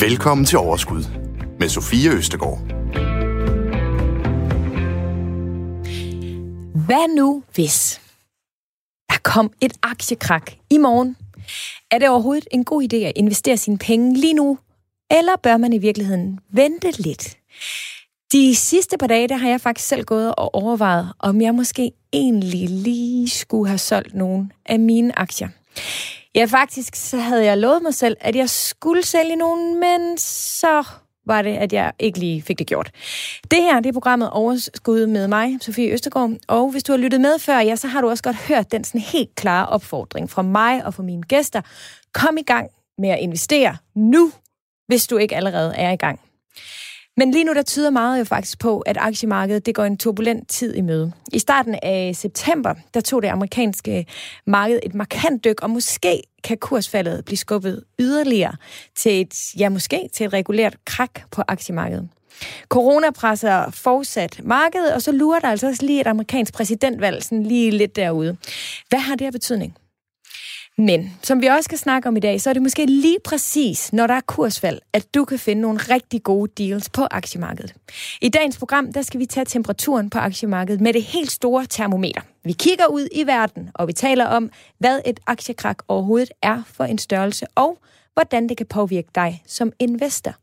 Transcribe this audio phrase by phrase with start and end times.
[0.00, 1.04] Velkommen til Overskud
[1.58, 2.58] med Sofie Østegård.
[6.86, 8.00] Hvad nu hvis
[9.10, 11.16] der kom et aktiekrak i morgen?
[11.90, 14.58] Er det overhovedet en god idé at investere sine penge lige nu?
[15.10, 17.36] Eller bør man i virkeligheden vente lidt?
[18.32, 21.92] De sidste par dage, der har jeg faktisk selv gået og overvejet, om jeg måske
[22.12, 25.48] egentlig lige skulle have solgt nogle af mine aktier.
[26.36, 30.84] Ja, faktisk så havde jeg lovet mig selv, at jeg skulle sælge nogen, men så
[31.26, 32.90] var det, at jeg ikke lige fik det gjort.
[33.50, 36.32] Det her, det er programmet Overskud med mig, Sofie Østergaard.
[36.48, 38.84] Og hvis du har lyttet med før, ja, så har du også godt hørt den
[38.84, 41.60] sådan helt klare opfordring fra mig og fra mine gæster.
[42.14, 44.32] Kom i gang med at investere nu,
[44.86, 46.20] hvis du ikke allerede er i gang.
[47.16, 50.48] Men lige nu der tyder meget jo faktisk på, at aktiemarkedet det går en turbulent
[50.48, 51.12] tid i møde.
[51.32, 54.06] I starten af september, der tog det amerikanske
[54.46, 58.56] marked et markant dyk, og måske kan kursfaldet blive skubbet yderligere
[58.96, 62.08] til et, ja måske til et regulært krak på aktiemarkedet.
[62.68, 67.42] Corona presser fortsat markedet, og så lurer der altså også lige et amerikansk præsidentvalg sådan
[67.42, 68.36] lige lidt derude.
[68.88, 69.76] Hvad har det her betydning?
[70.78, 73.92] Men som vi også skal snakke om i dag, så er det måske lige præcis,
[73.92, 77.74] når der er kursfald, at du kan finde nogle rigtig gode deals på aktiemarkedet.
[78.20, 82.20] I dagens program, der skal vi tage temperaturen på aktiemarkedet med det helt store termometer.
[82.44, 86.84] Vi kigger ud i verden, og vi taler om, hvad et aktiekrak overhovedet er for
[86.84, 87.78] en størrelse, og
[88.14, 90.34] hvordan det kan påvirke dig som investor.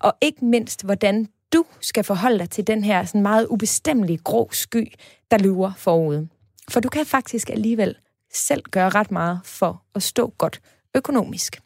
[0.00, 4.48] Og ikke mindst, hvordan du skal forholde dig til den her sådan meget ubestemmelige grå
[4.52, 4.92] sky,
[5.30, 6.28] der lurer forude.
[6.70, 7.94] For du kan faktisk alligevel
[8.32, 10.60] selv gøre ret meget for at stå godt
[10.94, 11.60] økonomisk.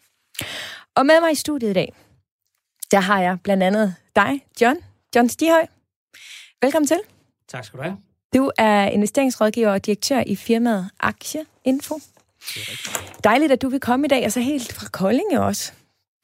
[0.95, 1.95] Og med mig i studiet i dag,
[2.91, 4.77] der har jeg blandt andet dig, John.
[5.17, 5.67] John Stihøj.
[6.63, 6.99] Velkommen til.
[7.49, 7.97] Tak skal du have.
[8.35, 12.01] Du er investeringsrådgiver og direktør i firmaet Aktieinfo.
[13.25, 15.73] Dejligt, at du vil komme i dag, altså helt fra Kolding også.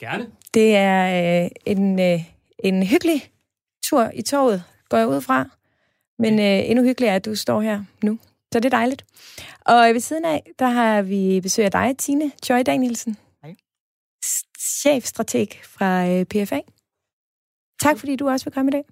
[0.01, 0.27] Gerne.
[0.55, 2.21] Det er øh, en, øh,
[2.59, 3.31] en hyggelig
[3.85, 5.49] tur i toget, går jeg ud fra.
[6.19, 8.19] Men øh, endnu hyggeligere, at du står her nu.
[8.53, 9.05] Så det er dejligt.
[9.61, 13.17] Og ved siden af, der har vi besøg af dig, Tine Joy Danielsen.
[13.43, 13.55] Hej.
[14.59, 16.61] Chefstrateg fra øh, PFA.
[17.83, 18.85] Tak, fordi du også vil komme i dag.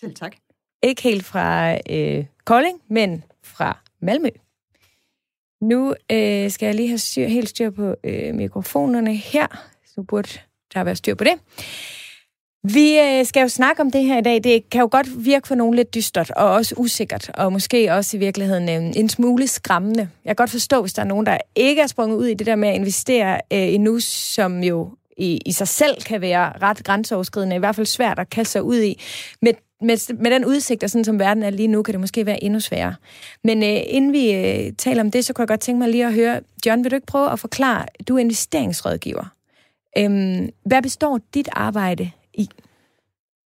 [0.00, 0.36] Selv tak.
[0.82, 4.28] Ikke helt fra øh, Kolding, men fra Malmø.
[5.60, 9.46] Nu øh, skal jeg lige have styr, helt styr på øh, mikrofonerne her.
[9.94, 10.28] Så burde
[10.74, 11.32] der være styr på det.
[12.74, 14.44] Vi øh, skal jo snakke om det her i dag.
[14.44, 18.16] Det kan jo godt virke for nogen lidt dystert og også usikkert, og måske også
[18.16, 20.08] i virkeligheden øh, en smule skræmmende.
[20.24, 22.46] Jeg kan godt forstå, hvis der er nogen, der ikke er sprunget ud i det
[22.46, 26.84] der med at investere øh, endnu, som jo i, i sig selv kan være ret
[26.84, 29.02] grænseoverskridende, i hvert fald svært at kaste sig ud i.
[29.42, 32.26] Med, med, med den udsigt, og sådan som verden er lige nu, kan det måske
[32.26, 32.94] være endnu sværere.
[33.44, 36.06] Men øh, inden vi øh, taler om det, så kunne jeg godt tænke mig lige
[36.06, 39.32] at høre, John, vil du ikke prøve at forklare, du er investeringsrådgiver.
[39.98, 42.48] Øhm, hvad består dit arbejde i?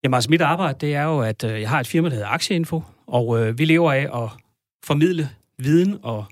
[0.04, 2.28] Jamen altså mit arbejde, det er jo, at øh, jeg har et firma, der hedder
[2.28, 4.30] Aktieinfo, og øh, vi lever af at
[4.84, 6.26] formidle viden og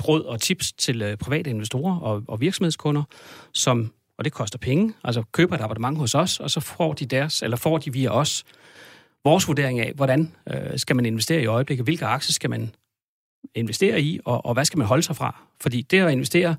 [0.00, 3.02] råd og tips til øh, private investorer og, og virksomhedskunder,
[3.52, 7.06] som, og det koster penge, altså køber et abonnement hos os, og så får de
[7.06, 8.44] deres, eller får de via os,
[9.24, 12.74] vores vurdering af, hvordan øh, skal man investere i øjeblikket, hvilke aktier skal man
[13.54, 15.42] investere i, og, og hvad skal man holde sig fra?
[15.60, 16.56] Fordi det at investere,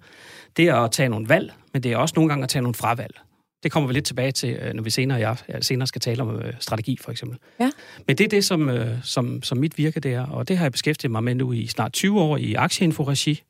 [0.58, 2.76] det er at tage nogle valg, men det er også nogle gange at tage nogle
[2.76, 3.20] fravalg.
[3.64, 6.36] Det kommer vi lidt tilbage til, øh, når vi senere, jeg, senere skal tale om
[6.36, 7.40] øh, strategi, for eksempel.
[7.60, 7.72] Ja.
[8.08, 10.66] Men det er det, som, øh, som, som mit virke det er, og det har
[10.66, 13.44] jeg beskæftiget mig med nu i snart 20 år i aktieinforegi.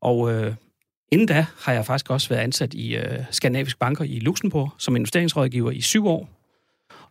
[0.00, 0.54] Og øh,
[1.12, 4.96] inden da har jeg faktisk også været ansat i øh, Skandinavisk Banker i Luxembourg som
[4.96, 6.28] investeringsrådgiver i syv år.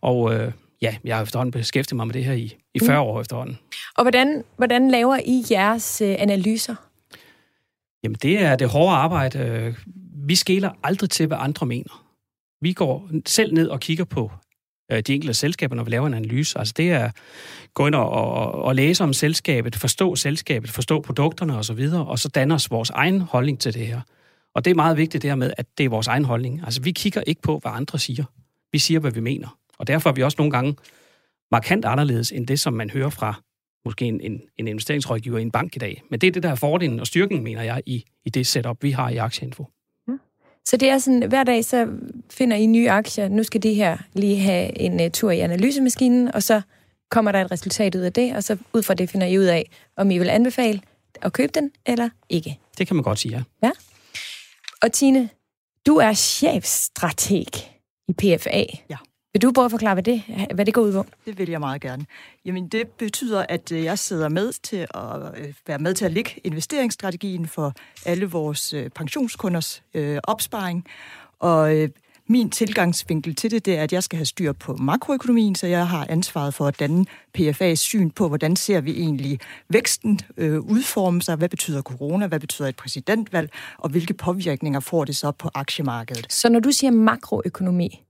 [0.00, 3.08] Og øh, ja, jeg har efterhånden beskæftiget mig med det her i, i 40 mm.
[3.08, 3.58] år efterhånden.
[3.96, 6.74] Og hvordan, hvordan laver I jeres øh, analyser?
[8.02, 9.74] Jamen, det er det hårde arbejde.
[10.26, 12.05] Vi skæler aldrig til, hvad andre mener.
[12.66, 14.30] Vi går selv ned og kigger på
[14.92, 16.58] øh, de enkelte selskaber, når vi laver en analyse.
[16.58, 17.10] Altså det er
[17.74, 22.18] gå ind og, og, og læse om selskabet, forstå selskabet, forstå produkterne osv., og, og
[22.18, 24.00] så danner os vores egen holdning til det her.
[24.54, 26.62] Og det er meget vigtigt det her med, at det er vores egen holdning.
[26.64, 28.24] Altså vi kigger ikke på, hvad andre siger.
[28.72, 29.58] Vi siger, hvad vi mener.
[29.78, 30.76] Og derfor er vi også nogle gange
[31.50, 33.34] markant anderledes end det, som man hører fra
[33.84, 36.02] måske en, en, en investeringsrådgiver i en bank i dag.
[36.10, 38.82] Men det er det, der er fordelen og styrken, mener jeg, i, i det setup,
[38.82, 39.66] vi har i Aktieinfo.
[40.68, 41.88] Så det er sådan, hver dag så
[42.30, 43.28] finder I nye aktier.
[43.28, 46.60] Nu skal de her lige have en uh, tur i analysemaskinen, og så
[47.10, 49.44] kommer der et resultat ud af det, og så ud fra det finder I ud
[49.44, 50.80] af, om I vil anbefale
[51.22, 52.58] at købe den eller ikke.
[52.78, 53.42] Det kan man godt sige, ja.
[53.62, 53.70] Ja.
[54.82, 55.28] Og Tine,
[55.86, 57.46] du er chefstrateg
[58.08, 58.64] i PFA.
[58.90, 58.96] Ja.
[59.36, 60.22] Vil du prøve at forklare, hvad det,
[60.54, 61.04] hvad det går ud på?
[61.26, 62.06] Det vil jeg meget gerne.
[62.44, 66.12] Jamen, det betyder, at øh, jeg sidder med til at øh, være med til at
[66.12, 67.72] lægge investeringsstrategien for
[68.06, 70.86] alle vores øh, pensionskunders øh, opsparing.
[71.38, 71.88] Og øh,
[72.28, 75.88] min tilgangsvinkel til det, det er, at jeg skal have styr på makroøkonomien, så jeg
[75.88, 77.06] har ansvaret for at danne
[77.38, 79.38] PFA's syn på, hvordan ser vi egentlig
[79.68, 85.04] væksten øh, udforme sig, hvad betyder corona, hvad betyder et præsidentvalg, og hvilke påvirkninger får
[85.04, 86.32] det så på aktiemarkedet.
[86.32, 88.02] Så når du siger makroøkonomi,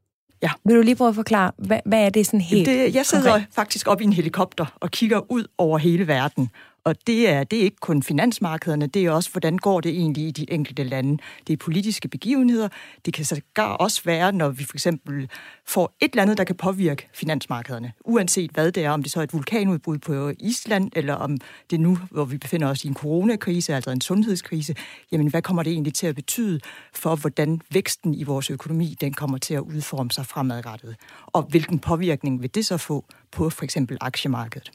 [0.43, 0.51] Ja.
[0.65, 3.31] Vil du lige prøve at forklare, hvad, hvad er det sådan helt det, Jeg sidder
[3.31, 3.47] konkret?
[3.55, 6.51] faktisk op i en helikopter og kigger ud over hele verden,
[6.87, 10.29] og det er, det er ikke kun finansmarkederne, det er også, hvordan går det egentlig
[10.29, 11.19] i de enkelte lande.
[11.47, 12.69] Det er politiske begivenheder.
[13.05, 15.31] Det kan sågar også være, når vi for eksempel
[15.67, 17.93] får et eller andet, der kan påvirke finansmarkederne.
[18.05, 21.39] Uanset hvad det er, om det så er et vulkanudbrud på Island, eller om
[21.71, 24.75] det nu, hvor vi befinder os i en coronakrise, altså en sundhedskrise,
[25.13, 26.61] jamen hvad kommer det egentlig til at betyde
[26.95, 30.97] for, hvordan væksten i vores økonomi, den kommer til at udforme sig fremadrettet?
[31.27, 34.71] Og hvilken påvirkning vil det så få på for eksempel aktiemarkedet?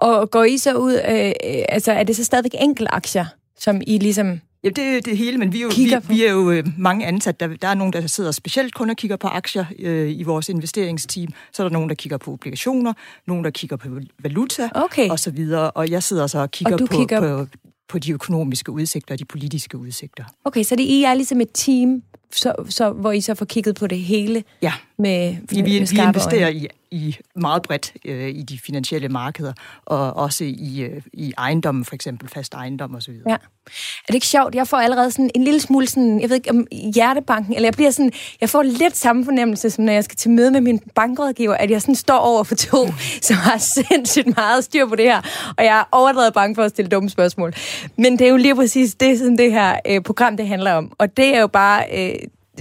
[0.00, 1.32] Og går I så ud, øh,
[1.68, 3.26] altså er det så stadigvæk enkelte aktier,
[3.58, 6.32] som I ligesom Ja, det er det hele, men vi er jo, vi, vi er
[6.32, 7.48] jo øh, mange ansatte.
[7.48, 10.48] Der, der er nogen, der sidder specielt kun og kigger på aktier øh, i vores
[10.48, 11.28] investeringsteam.
[11.52, 12.92] Så er der nogen, der kigger på obligationer,
[13.26, 13.88] nogen, der kigger på
[14.18, 15.08] valuta okay.
[15.10, 15.70] og så videre.
[15.70, 17.46] Og jeg sidder så og kigger, og på, kigger på,
[17.88, 20.24] på de økonomiske udsigter og de politiske udsigter.
[20.44, 22.02] Okay, så det I er ligesom et team,
[22.32, 24.44] så, så, hvor I så får kigget på det hele?
[24.62, 29.52] Ja, med, vi, vi, vi investerer i, i meget bredt øh, i de finansielle markeder,
[29.84, 33.14] og også i, øh, i ejendommen, for eksempel fast ejendom osv.
[33.28, 33.32] Ja.
[33.32, 34.54] Er det ikke sjovt?
[34.54, 37.74] Jeg får allerede sådan en lille smule sådan, jeg ved ikke, om hjertebanken, eller jeg
[37.74, 40.78] bliver sådan, jeg får lidt samme fornemmelse, som når jeg skal til møde med min
[40.94, 42.86] bankrådgiver, at jeg sådan står over for to,
[43.22, 45.22] som har sindssygt meget styr på det her,
[45.58, 47.54] og jeg er overdrevet bange for at stille dumme spørgsmål.
[47.96, 50.92] Men det er jo lige præcis det, som det her øh, program, det handler om.
[50.98, 52.14] Og det er jo bare øh,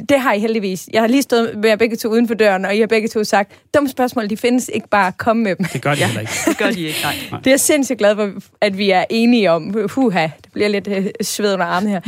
[0.10, 0.90] det har I heldigvis.
[0.94, 3.08] Jeg har lige stået med jer begge to uden for døren, og I har begge
[3.08, 5.66] to sagt, dumme spørgsmål, de findes ikke bare, kom med dem.
[5.74, 6.06] Det gør de ja.
[6.06, 6.34] heller ikke.
[6.48, 7.40] det gør de ikke, nej.
[7.40, 8.32] Det er jeg sindssygt glad for,
[8.62, 9.90] at vi er enige om.
[9.90, 12.02] Huha, det bliver lidt uh, sved under armen her.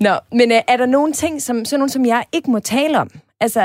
[0.00, 2.98] Nå, men uh, er der nogle ting, som, sådan nogle, som jeg ikke må tale
[2.98, 3.10] om?
[3.40, 3.60] Altså,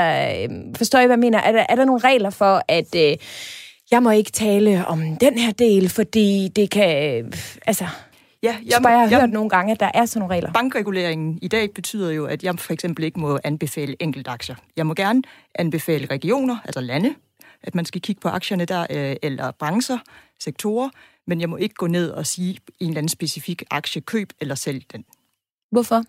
[0.50, 1.38] uh, forstår I, hvad jeg mener?
[1.38, 3.00] Er der, er der nogle regler for, at uh,
[3.90, 7.24] jeg må ikke tale om den her del, fordi det kan...
[7.24, 7.32] Uh,
[7.66, 7.86] altså,
[8.42, 10.52] Ja, jeg, jeg har jeg, hørt nogle gange, at der er sådan nogle regler.
[10.52, 14.56] Bankreguleringen i dag betyder jo, at jeg for eksempel ikke må anbefale enkeltaktier.
[14.76, 15.22] Jeg må gerne
[15.54, 17.14] anbefale regioner, altså lande,
[17.62, 19.98] at man skal kigge på aktierne der, øh, eller brancher,
[20.40, 20.88] sektorer,
[21.26, 24.54] men jeg må ikke gå ned og sige en eller anden specifik aktie, køb eller
[24.54, 25.04] sælg den.
[25.70, 26.02] Hvorfor?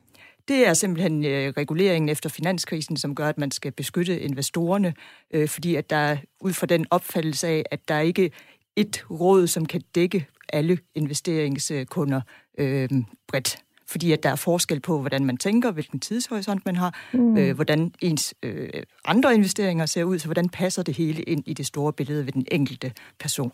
[0.47, 4.94] Det er simpelthen øh, reguleringen efter finanskrisen, som gør, at man skal beskytte investorerne,
[5.33, 8.31] øh, fordi at der ud fra den opfattelse af, at der ikke
[8.75, 12.21] et råd, som kan dække alle investeringskunder
[12.57, 12.89] øh,
[13.27, 13.57] bredt.
[13.88, 17.38] Fordi at der er forskel på, hvordan man tænker, hvilken tidshorisont man har, mm.
[17.38, 18.69] øh, hvordan ens øh,
[19.05, 22.33] andre investeringer ser ud, så hvordan passer det hele ind i det store billede ved
[22.33, 23.51] den enkelte person.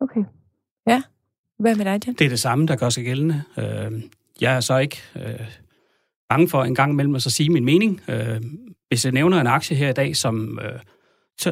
[0.00, 0.24] Okay.
[0.86, 1.02] Ja.
[1.58, 2.14] Hvad med dig, Jen?
[2.14, 3.42] Det er det samme, der gør sig gældende.
[3.58, 4.02] Øh,
[4.40, 5.46] jeg er så ikke øh,
[6.28, 8.00] bange for en gang imellem at så sige min mening.
[8.08, 8.40] Øh,
[8.88, 10.58] hvis jeg nævner en aktie her i dag, som...
[10.62, 10.80] Øh,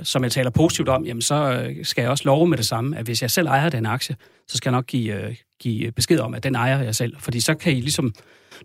[0.02, 2.99] som jeg taler positivt om, jamen så øh, skal jeg også love med det samme,
[2.99, 4.17] at hvis jeg selv ejer den aktie,
[4.49, 7.17] så skal jeg nok give, øh, give besked om, at den ejer jeg selv.
[7.20, 8.14] Fordi så kan I ligesom,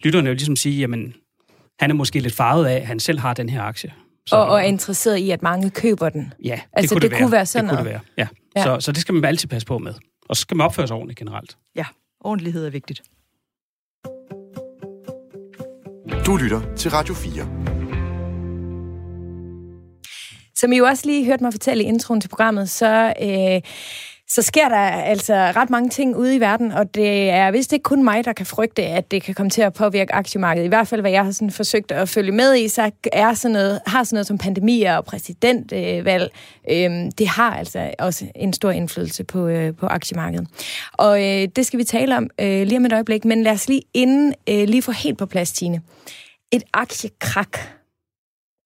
[0.03, 1.13] lytterne jo ligesom sige, jamen
[1.79, 3.93] han er måske lidt farvet af, at han selv har den her aktie.
[4.27, 6.33] Så, og, og er interesseret i, at mange køber den.
[6.43, 7.99] Ja, det altså, kunne det, det, kunne være sådan det kunne det være.
[8.17, 8.27] Ja.
[8.55, 8.63] ja.
[8.63, 9.93] Så, så det skal man altid passe på med.
[10.29, 11.57] Og så skal man opføre sig ordentligt generelt.
[11.75, 11.85] Ja,
[12.21, 13.01] ordentlighed er vigtigt.
[16.25, 17.82] Du lytter til Radio 4.
[20.63, 23.61] Som I jo også lige hørte mig fortælle i introen til programmet, så, øh,
[24.27, 27.83] så sker der altså ret mange ting ude i verden, og det er vist ikke
[27.83, 30.65] kun mig, der kan frygte, at det kan komme til at påvirke aktiemarkedet.
[30.65, 33.53] I hvert fald, hvad jeg har sådan forsøgt at følge med i, så er sådan
[33.53, 36.31] noget, har sådan noget som pandemier og præsidentvalg,
[36.71, 40.47] øh, det har altså også en stor indflydelse på, øh, på aktiemarkedet.
[40.93, 43.67] Og øh, det skal vi tale om øh, lige om et øjeblik, men lad os
[43.67, 45.81] lige inden øh, lige få helt på plads, Tine.
[46.51, 47.57] Et aktiekrak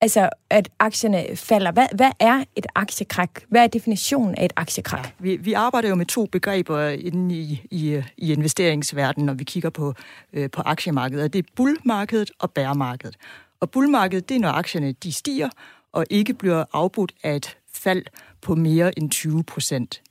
[0.02, 1.72] Altså, at aktierne falder.
[1.72, 3.42] Hvad, hvad er et aktiekrak?
[3.50, 5.06] Hvad er definitionen af et aktiekrak?
[5.06, 9.44] Ja, vi, vi arbejder jo med to begreber inde i, i, i investeringsverdenen, når vi
[9.44, 9.94] kigger på,
[10.34, 11.34] øh, på aktiemarkedet.
[11.34, 13.18] Det er bullmarkedet og bærmarkedet.
[13.60, 15.50] Og bullmarkedet, det er, når aktierne de stiger,
[15.92, 18.06] og ikke bliver afbrudt af et fald
[18.42, 20.02] på mere end 20 procent.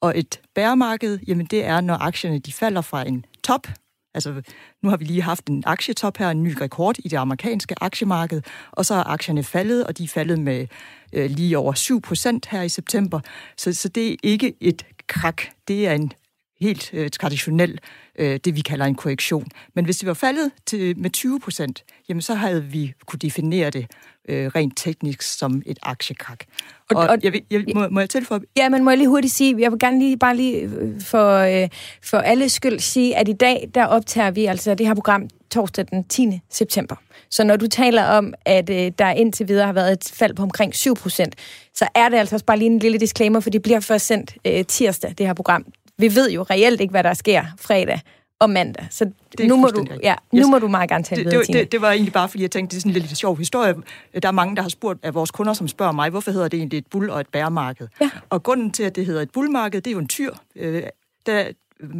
[0.00, 3.66] Og et bæremarked, jamen det er, når aktierne de falder fra en top,
[4.14, 4.42] Altså,
[4.82, 8.42] nu har vi lige haft en aktietop her, en ny rekord i det amerikanske aktiemarked,
[8.72, 10.66] og så er aktierne faldet, og de er faldet med
[11.12, 13.20] øh, lige over 7 procent her i september.
[13.56, 16.12] Så, så det er ikke et krak, det er en
[16.60, 17.78] helt øh, traditionel,
[18.18, 19.46] øh, det vi kalder en korrektion.
[19.74, 23.70] Men hvis det var faldet til, med 20 procent, jamen så havde vi kunne definere
[23.70, 23.86] det
[24.28, 26.44] øh, rent teknisk som et aktiekrak.
[26.90, 28.40] Og, og, og jeg, jeg, må, må jeg tilføje?
[28.56, 31.38] Ja, men må jeg lige hurtigt sige, jeg vil gerne lige bare lige øh, for,
[31.38, 31.68] øh,
[32.02, 35.86] for alle skyld sige, at i dag, der optager vi altså det her program torsdag
[35.90, 36.40] den 10.
[36.50, 36.96] september.
[37.30, 40.42] Så når du taler om, at øh, der indtil videre har været et fald på
[40.42, 41.34] omkring 7 procent,
[41.74, 44.34] så er det altså også bare lige en lille disclaimer, for det bliver først sendt
[44.44, 45.66] øh, tirsdag, det her program.
[45.98, 48.00] Vi ved jo reelt ikke, hvad der sker fredag
[48.38, 48.86] og mandag.
[48.90, 49.10] Så
[49.40, 50.46] nu må, du, ja, nu yes.
[50.50, 52.50] må du meget gerne tale det, videre, det, det, det var egentlig bare, fordi jeg
[52.50, 53.74] tænkte, det er sådan en lidt sjov historie.
[54.22, 56.58] Der er mange, der har spurgt af vores kunder, som spørger mig, hvorfor hedder det
[56.58, 57.88] egentlig et bull- og et bærmarked?
[58.00, 58.10] Ja.
[58.30, 60.34] Og grunden til, at det hedder et bullmarked, det er jo en tyr.
[60.56, 60.82] Øh,
[61.26, 61.48] der,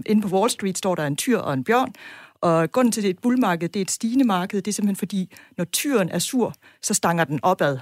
[0.07, 1.95] inde på Wall Street står der en tyr og en bjørn,
[2.41, 4.73] og grunden til, at det er et bullmarked, det er et stigende marked, det er
[4.73, 7.79] simpelthen fordi, når tyren er sur, så stanger den opad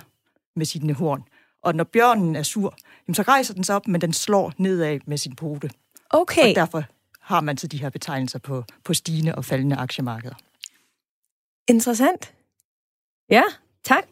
[0.57, 1.23] med sine horn.
[1.63, 2.75] Og når bjørnen er sur,
[3.13, 5.71] så rejser den sig op, men den slår nedad med sin pote.
[6.13, 6.49] Okay.
[6.49, 6.85] Og derfor
[7.21, 10.35] har man så de her betegnelser på, på stigende og faldende aktiemarkeder.
[11.69, 12.33] Interessant.
[13.31, 13.43] Ja,
[13.85, 14.05] tak.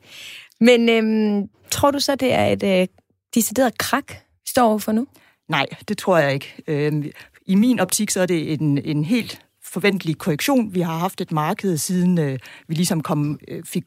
[0.60, 2.88] Men øhm, tror du så, det er et øh,
[3.34, 5.06] decideret krak, vi står overfor nu?
[5.48, 6.62] Nej, det tror jeg ikke.
[6.66, 7.10] Øhm,
[7.46, 10.74] I min optik så er det en, en helt forventelig korrektion.
[10.74, 13.84] Vi har haft et marked siden øh, vi ligesom kom, øh, fik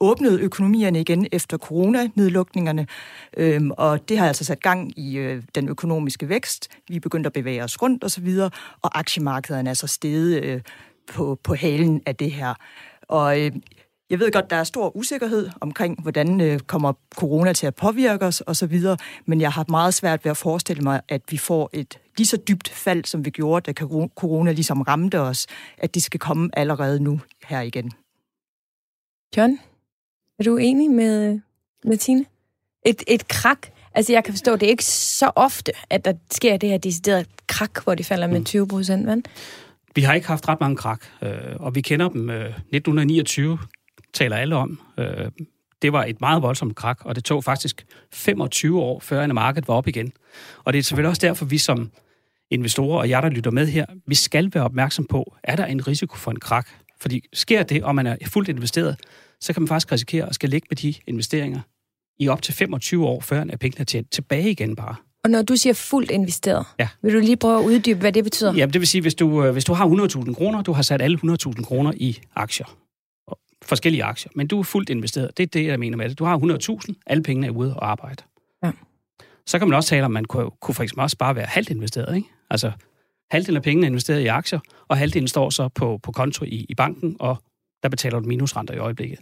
[0.00, 2.86] åbnede økonomierne igen efter coronanedlukningerne,
[3.36, 6.68] øhm, og det har altså sat gang i øh, den økonomiske vækst.
[6.88, 8.50] Vi er begyndt at bevæge os rundt osv., og,
[8.82, 10.60] og aktiemarkederne er så steget øh,
[11.12, 12.54] på, på halen af det her.
[13.02, 13.52] Og øh,
[14.10, 18.26] jeg ved godt, der er stor usikkerhed omkring, hvordan øh, kommer corona til at påvirke
[18.26, 18.80] os osv.,
[19.26, 22.36] men jeg har meget svært ved at forestille mig, at vi får et lige så
[22.36, 25.46] dybt fald, som vi gjorde, da corona ligesom ramte os,
[25.78, 27.92] at det skal komme allerede nu her igen.
[29.36, 29.58] John,
[30.40, 31.40] er du enig med,
[31.84, 32.24] med Tine?
[32.86, 36.56] Et, et krak, altså jeg kan forstå, det er ikke så ofte, at der sker
[36.56, 39.24] det her deciderede krak, hvor de falder med 20 procent, vel?
[39.94, 42.30] Vi har ikke haft ret mange krak, øh, og vi kender dem.
[42.30, 43.58] Øh, 1929
[44.12, 44.80] taler alle om.
[44.98, 45.30] Øh,
[45.82, 49.62] det var et meget voldsomt krak, og det tog faktisk 25 år, før en marked
[49.66, 50.12] var op igen.
[50.64, 51.90] Og det er selvfølgelig også derfor, vi som
[52.50, 55.88] investorer og jer, der lytter med her, vi skal være opmærksom på, er der en
[55.88, 56.68] risiko for en krak?
[57.00, 58.96] Fordi sker det, og man er fuldt investeret,
[59.40, 61.60] så kan man faktisk risikere at skal ligge med de investeringer
[62.18, 64.94] i op til 25 år, før at pengene er tjent tilbage igen bare.
[65.24, 66.88] Og når du siger fuldt investeret, ja.
[67.02, 68.54] vil du lige prøve at uddybe, hvad det betyder?
[68.54, 71.02] Ja, det vil sige, hvis du, øh, hvis du har 100.000 kroner, du har sat
[71.02, 72.66] alle 100.000 kroner i aktier,
[73.64, 75.36] forskellige aktier, men du er fuldt investeret.
[75.36, 76.18] Det er det, jeg mener med det.
[76.18, 78.22] Du har 100.000, alle pengene er ude og arbejde.
[78.64, 78.70] Ja.
[79.46, 81.46] Så kan man også tale om, at man kunne, kunne for eksempel også bare være
[81.46, 82.16] halvt investeret.
[82.16, 82.28] Ikke?
[82.50, 82.72] Altså,
[83.30, 84.58] halvdelen af pengene er investeret i aktier,
[84.88, 87.36] og halvdelen står så på, på konto i, i banken, og
[87.82, 89.18] der betaler du minusrenter i øjeblikket.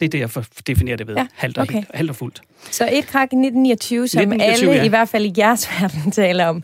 [0.00, 1.14] Det er det, jeg definerer det ved.
[1.16, 1.74] Ja, halvt, og okay.
[1.74, 2.40] helt, halvt og fuldt.
[2.70, 4.84] Så et krak i 1929, som 1929, alle, ja.
[4.84, 6.62] i hvert fald i jeres verden, taler om.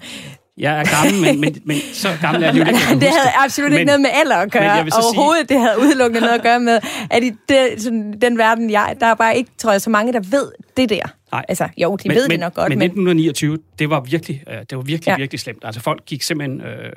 [0.58, 2.78] Jeg er gammel, men, men, men så gammel er jeg jo ikke.
[3.04, 4.90] det havde absolut ikke Men- noget med alder at gøre.
[4.90, 6.80] så sige- Overhovedet, det havde udelukkende noget at gøre med,
[7.10, 10.12] at i det, sådan, den verden, jeg, der er bare ikke, tror jeg, så mange,
[10.12, 11.02] der ved det der.
[11.34, 11.44] Nej.
[11.48, 12.84] Altså, jo, de men, ved men, det nok godt, men, men...
[12.86, 15.16] 1929, det var virkelig, øh, det var virkelig, Ja.
[15.16, 15.64] virkelig slemt.
[15.64, 16.92] Altså folk gik simpelthen, øh,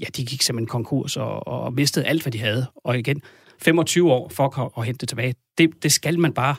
[0.00, 2.66] ja, de gik simpelthen konkurs og, og mistede alt, hvad de havde.
[2.84, 3.22] Og igen,
[3.62, 5.34] 25 år for at, at hente det tilbage.
[5.58, 6.54] Det, det skal man bare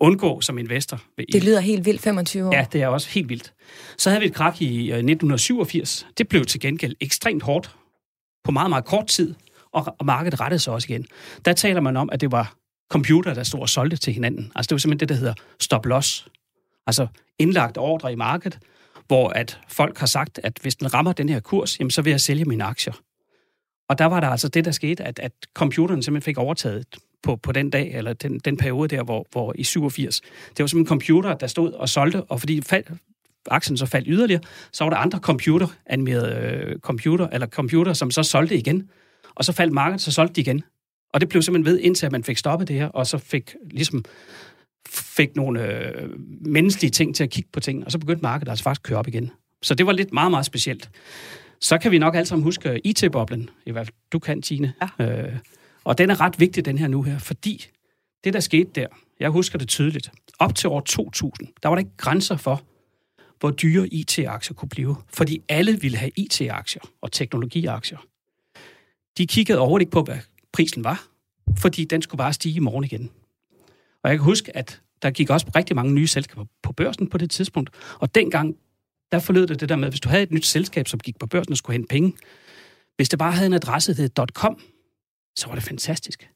[0.00, 1.02] undgå som investor.
[1.32, 2.54] Det lyder helt vildt, 25 år.
[2.54, 3.52] Ja, det er også helt vildt.
[3.98, 6.06] Så havde vi et krak i øh, 1987.
[6.18, 7.76] Det blev til gengæld ekstremt hårdt
[8.44, 9.34] på meget, meget kort tid,
[9.72, 11.06] og, og markedet rettede sig også igen.
[11.44, 12.54] Der taler man om, at det var
[12.88, 14.52] computer, der stod og solgte til hinanden.
[14.54, 16.28] Altså det var simpelthen det, der hedder stop loss.
[16.86, 17.06] Altså
[17.38, 18.58] indlagt ordre i markedet,
[19.06, 22.10] hvor at folk har sagt, at hvis den rammer den her kurs, jamen så vil
[22.10, 22.92] jeg sælge mine aktier.
[23.88, 26.86] Og der var der altså det, der skete, at, at computeren simpelthen fik overtaget
[27.22, 30.20] på, på den dag, eller den, den periode der, hvor, hvor i 87.
[30.20, 32.84] Det var simpelthen computer, der stod og solgte, og fordi fald,
[33.50, 34.42] aktien så faldt yderligere,
[34.72, 38.90] så var der andre computer, animerede øh, computer, eller computer, som så solgte igen.
[39.34, 40.62] Og så faldt markedet, så solgte de igen.
[41.12, 44.04] Og det blev simpelthen ved, indtil man fik stoppet det her, og så fik ligesom
[44.88, 46.08] fik nogle øh,
[46.40, 48.98] menneskelige ting til at kigge på ting, og så begyndte markedet altså faktisk at køre
[48.98, 49.30] op igen.
[49.62, 50.90] Så det var lidt meget, meget specielt.
[51.60, 54.72] Så kan vi nok alle sammen huske IT-boblen, i hvert fald du kan, Tine.
[54.98, 55.26] Ja.
[55.28, 55.36] Øh,
[55.84, 57.66] og den er ret vigtig, den her nu her, fordi
[58.24, 58.86] det, der skete der,
[59.20, 62.62] jeg husker det tydeligt, op til år 2000, der var der ikke grænser for,
[63.40, 64.96] hvor dyre IT-aktier kunne blive.
[65.14, 67.98] Fordi alle ville have IT-aktier og teknologiaktier.
[69.18, 70.16] De kiggede overhovedet ikke på, hvad
[70.58, 71.08] prisen var,
[71.56, 73.10] fordi den skulle bare stige i morgen igen.
[74.02, 77.18] Og jeg kan huske, at der gik også rigtig mange nye selskaber på børsen på
[77.18, 77.70] det tidspunkt.
[77.98, 78.56] Og dengang,
[79.12, 81.18] der forlød det det der med, at hvis du havde et nyt selskab, som gik
[81.18, 82.12] på børsen og skulle hente penge,
[82.96, 84.60] hvis det bare havde en adresse, der hed .com,
[85.36, 86.30] så var det fantastisk.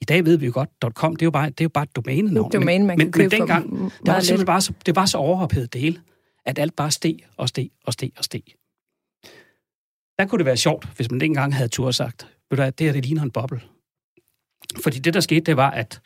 [0.00, 1.84] I dag ved vi jo godt, .com, det er jo bare, det er jo bare
[1.84, 2.52] et domænenavn.
[2.52, 5.18] Domæne, man men, kan men for dengang, der var simpelthen bare så, det var så
[5.18, 6.00] overophedet det hele,
[6.46, 8.42] at alt bare steg og steg og steg og steg.
[10.18, 12.86] Der kunne det være sjovt, hvis man dengang havde tur sagt, ved du hvad, det
[12.86, 13.60] her det ligner en boble.
[14.82, 16.00] Fordi det, der skete, det var, at,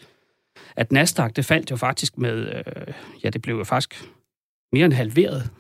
[0.77, 2.95] at Nasdaq, det faldt jo faktisk med, øh,
[3.25, 4.09] ja, det blev jo faktisk
[4.73, 5.51] mere end halveret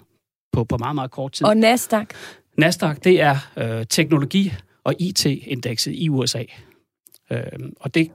[0.52, 1.46] på, på meget, meget kort tid.
[1.46, 2.06] Og Nasdaq,
[2.58, 4.52] Nasdaq, det er øh, teknologi-
[4.84, 6.44] og IT-indekset i USA.
[7.30, 7.42] Øh,
[7.80, 8.10] og det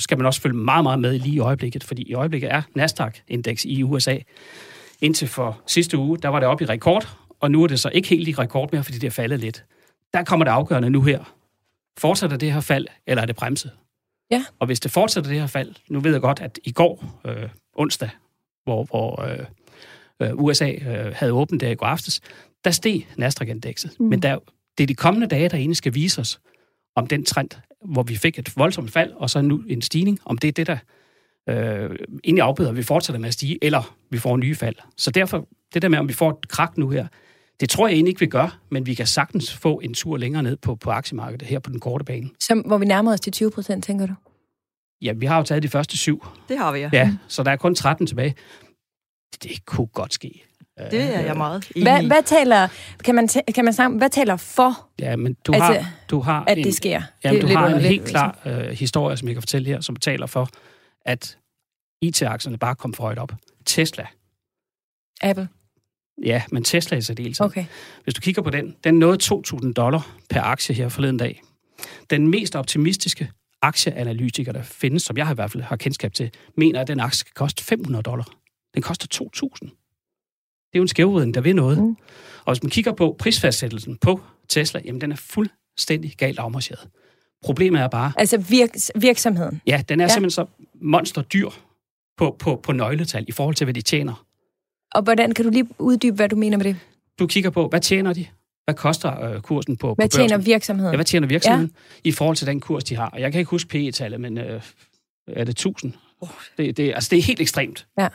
[0.00, 2.62] skal man også følge meget, meget med i lige i øjeblikket, fordi i øjeblikket er
[2.74, 4.18] Nasdaq-indeks i USA.
[5.00, 7.88] Indtil for sidste uge, der var det oppe i rekord, og nu er det så
[7.88, 9.64] ikke helt i rekord mere, fordi det er faldet lidt.
[10.12, 11.34] Der kommer det afgørende nu her.
[11.98, 13.70] Fortsætter det her fald, eller er det bremset?
[14.30, 14.44] Ja.
[14.58, 17.48] Og hvis det fortsætter det her fald, nu ved jeg godt, at i går, øh,
[17.74, 18.10] onsdag,
[18.64, 19.38] hvor, hvor øh,
[20.22, 22.20] øh, USA øh, havde åbent der i går aftes,
[22.64, 24.00] der steg Nasdaq-indekset.
[24.00, 24.06] Mm.
[24.06, 24.38] Men der,
[24.78, 26.40] det er de kommende dage, der egentlig skal vise os,
[26.96, 27.50] om den trend,
[27.84, 30.66] hvor vi fik et voldsomt fald, og så nu en stigning, om det er det,
[30.66, 30.76] der
[31.48, 34.76] øh, egentlig afbøder, at vi fortsætter med at stige, eller vi får nye fald.
[34.96, 37.06] Så derfor, det der med, om vi får et krak nu her,
[37.60, 40.42] det tror jeg egentlig ikke, vi gør, men vi kan sagtens få en tur længere
[40.42, 42.30] ned på, på aktiemarkedet her på den korte bane.
[42.40, 44.14] Som, hvor vi nærmer os til 20 procent, tænker du?
[45.02, 46.26] Ja, vi har jo taget de første syv.
[46.48, 46.90] Det har vi, ja.
[46.92, 48.34] Ja, så der er kun 13 tilbage.
[49.42, 50.44] Det kunne godt ske.
[50.90, 52.68] Det er jeg meget enig Hvad, hvad taler,
[53.04, 56.20] kan man, tæ- kan man snakke, hvad taler for, Ja, men du Altså, har, du
[56.20, 57.02] har at en, det sker?
[57.24, 59.80] Jamen, det du lidt har en helt klar øh, historie, som jeg kan fortælle her,
[59.80, 60.48] som taler for,
[61.06, 61.38] at
[62.02, 63.32] IT-aktierne bare kom for højt op.
[63.66, 64.06] Tesla.
[65.22, 65.48] Apple,
[66.24, 67.46] Ja, men Tesla i særdeleshed.
[67.46, 67.64] okay.
[68.04, 71.42] Hvis du kigger på den, den nåede 2.000 dollar per aktie her forleden dag.
[72.10, 73.30] Den mest optimistiske
[73.62, 77.18] aktieanalytiker, der findes, som jeg i hvert fald har kendskab til, mener, at den aktie
[77.18, 78.28] skal koste 500 dollar.
[78.74, 79.58] Den koster 2.000.
[79.62, 81.78] Det er jo en skævvridning, der vil noget.
[81.78, 81.96] Mm.
[82.44, 86.88] Og hvis man kigger på prisfastsættelsen på Tesla, jamen den er fuldstændig galt afmarcheret.
[87.44, 89.60] Problemet er bare, Altså virks, virksomheden.
[89.66, 90.08] ja, den er ja.
[90.08, 90.46] simpelthen så
[90.82, 91.48] monsterdyr
[92.16, 94.24] på, på, på nøgletal i forhold til, hvad de tjener.
[94.94, 96.76] Og hvordan kan du lige uddybe, hvad du mener med det?
[97.18, 98.26] Du kigger på, hvad tjener de?
[98.64, 100.92] Hvad koster øh, kursen på, Hvad på tjener virksomheden?
[100.92, 101.70] Ja, hvad tjener virksomheden
[102.04, 102.08] ja.
[102.08, 103.08] i forhold til den kurs, de har?
[103.08, 104.62] Og jeg kan ikke huske PE-tallet, men øh,
[105.26, 105.92] er det 1000?
[106.20, 107.86] Oh, det, det, altså, det er helt ekstremt.
[107.98, 108.08] Ja.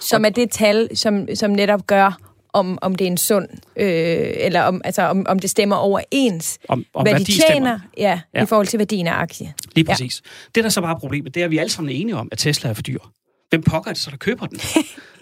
[0.00, 2.18] Som er det tal, som, som netop gør,
[2.52, 3.86] om, om det er en sund, øh,
[4.34, 7.78] eller om, altså, om, om det stemmer overens, Om, om hvad de værdi tjener, stemmer.
[7.96, 9.54] ja, ja, i forhold til værdien af aktie.
[9.74, 10.22] Lige præcis.
[10.24, 10.30] Ja.
[10.54, 12.28] Det, der så bare er problemet, det er, at vi alle sammen er enige om,
[12.32, 12.98] at Tesla er for dyr.
[13.50, 14.60] Hvem pokker er det så, der køber den?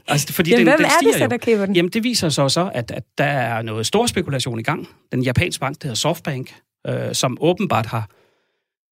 [0.09, 1.77] altså, fordi Jamen, den, hvem den er det så, der køber den?
[1.77, 4.89] Jamen, det viser sig så, at, at der er noget stor spekulation i gang.
[5.13, 6.55] Den japanske bank, der hedder Softbank,
[6.87, 8.09] øh, som åbenbart har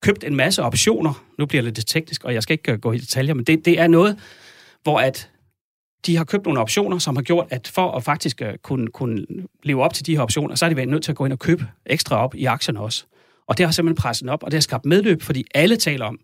[0.02, 1.24] købt en masse optioner.
[1.38, 3.64] Nu bliver det lidt teknisk, og jeg skal ikke øh, gå i detaljer, men det,
[3.64, 4.18] det er noget,
[4.82, 5.30] hvor at
[6.06, 9.26] de har købt nogle optioner, som har gjort, at for at faktisk øh, kunne, kunne
[9.62, 11.32] leve op til de her optioner, så har de været nødt til at gå ind
[11.32, 13.04] og købe ekstra op i aktierne også.
[13.48, 16.18] Og det har simpelthen presset op, og det har skabt medløb, fordi alle taler om,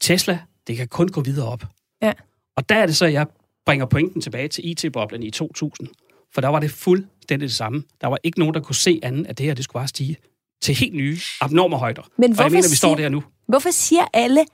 [0.00, 1.64] Tesla, det kan kun gå videre op.
[2.02, 2.12] Ja.
[2.56, 3.26] Og der er det så, jeg
[3.66, 5.88] bringer pointen tilbage til IT-boblen i 2000.
[6.34, 7.82] For der var det fuldstændig det samme.
[8.00, 10.16] Der var ikke nogen, der kunne se andet, at det her det skulle bare stige
[10.62, 12.02] til helt nye, abnorme højder.
[12.16, 13.22] Men og hvorfor jeg mener, vi står der nu.
[13.48, 14.44] Hvorfor siger alle,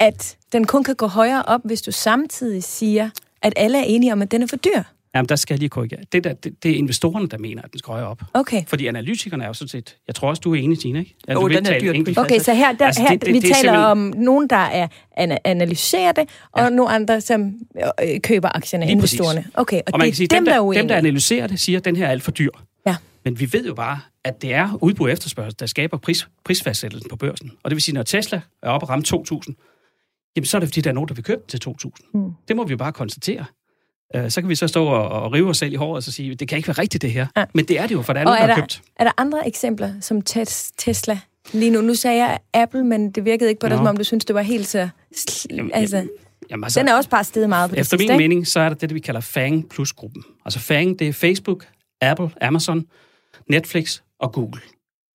[0.00, 3.10] at den kun kan gå højere op, hvis du samtidig siger,
[3.42, 4.82] at alle er enige om, at den er for dyr?
[5.14, 6.00] Jamen, der skal jeg lige korrigere.
[6.12, 8.22] Det, der, det, det er investorerne, der mener, at den skal højere op.
[8.34, 8.64] Okay.
[8.66, 9.96] Fordi analytikerne er jo sådan set...
[10.06, 11.14] Jeg tror også, du er enig, Tina, ikke?
[11.28, 12.18] Altså, vil den er dyrt.
[12.18, 14.48] Okay, så her, der, Altså, her det- det- vi det er taler simpelthen- om nogen,
[14.50, 16.68] der er ana- analyserer det, og Ja.
[16.70, 17.54] nogle andre, som
[18.02, 19.18] øh, køber aktierne, Lige præcis.
[19.18, 19.44] investorerne.
[19.54, 20.80] Okay, og, Og det kan sige, er dem, dem, der er der, uenige.
[20.82, 22.50] dem, der analyserer det, siger, at den her er alt for dyr.
[22.86, 22.96] Ja.
[23.24, 27.08] Men vi ved jo bare, at det er udbud og efterspørgsel, der skaber pris, prisfastsættelsen
[27.10, 27.50] på børsen.
[27.62, 30.68] Og det vil sige, når Tesla er oppe og ramme 2.000, jamen så er det,
[30.68, 32.10] fordi der er nogen, der vil købe den til 2.000.
[32.14, 32.30] Mm.
[32.48, 33.44] Det må vi jo bare konstatere.
[34.14, 36.12] Øh, Så kan vi så stå og, og rive os selv i håret og så
[36.12, 37.26] sige, det kan ikke være rigtigt det her.
[37.36, 37.44] Ja.
[37.54, 38.82] Men det er det jo, for der er Og er der købt.
[38.96, 41.18] er der andre eksempler som tes, Tesla
[41.52, 41.80] lige nu?
[41.80, 44.34] Nu sagde jeg Apple, men det virkede ikke på dig, som om du synes, det
[44.34, 44.88] var helt så...
[45.72, 46.06] Altså,
[46.50, 48.28] Jamen, altså, den er også bare steget meget på det Efter sidste, min ikke?
[48.28, 50.22] mening, så er der det, vi kalder FANG Plus-gruppen.
[50.44, 51.66] Altså FANG, det er Facebook,
[52.00, 52.84] Apple, Amazon,
[53.50, 54.60] Netflix og Google.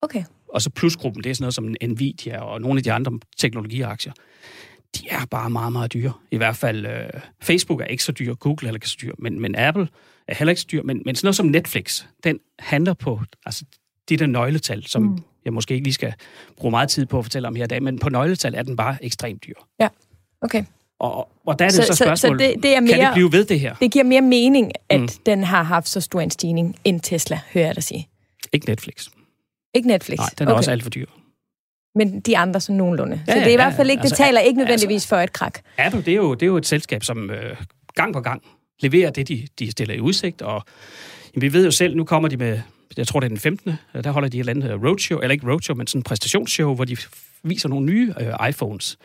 [0.02, 0.24] Okay.
[0.54, 4.12] Og så Plus-gruppen, det er sådan noget som Nvidia og nogle af de andre teknologiaktier.
[4.96, 6.12] De er bare meget, meget dyre.
[6.30, 9.12] I hvert fald øh, Facebook er ikke så dyr, Google er heller ikke så dyr,
[9.18, 9.88] men, men Apple
[10.28, 10.82] er heller ikke så dyr.
[10.82, 13.64] Men, men sådan noget som Netflix, den handler på altså,
[14.08, 15.18] de der nøgletal, som mm.
[15.44, 16.14] jeg måske ikke lige skal
[16.56, 18.76] bruge meget tid på at fortælle om her i dag, men på nøgletal er den
[18.76, 19.54] bare ekstremt dyr.
[20.42, 20.64] okay.
[20.98, 23.06] Og, og der er det Så- så, så så- spørgsmålet, det- det er kan mere-
[23.06, 23.74] det blive ved det her?
[23.74, 25.08] Det giver mere mening, at Mm.
[25.26, 28.08] den har haft så stor en stigning end Tesla, hører jeg dig sige.
[28.52, 29.08] Ikke Netflix.
[29.74, 30.18] Ikke Netflix.
[30.18, 30.56] Nej, den er okay.
[30.58, 31.06] også alt for dyr.
[31.94, 33.20] Men de andre sådan nogenlunde.
[33.28, 35.06] Ja, så det er i ja, hvert fald ikke, det altså, taler ikke altså- nødvendigvis
[35.06, 35.58] for et krak.
[35.78, 37.56] Apple, det er jo, det er jo et selskab, som øh,
[37.94, 38.42] gang på gang
[38.82, 40.42] leverer det, de, de stiller i udsigt.
[40.42, 40.62] Og
[41.34, 42.60] jamen, vi ved jo selv, nu kommer de med,
[42.96, 43.72] jeg tror det er den 15.
[43.94, 46.74] øh, Der holder de et eller andet roadshow, eller ikke roadshow, men sådan en præstationsshow,
[46.74, 46.96] hvor de
[47.42, 48.98] viser nogle nye øh, iPhones.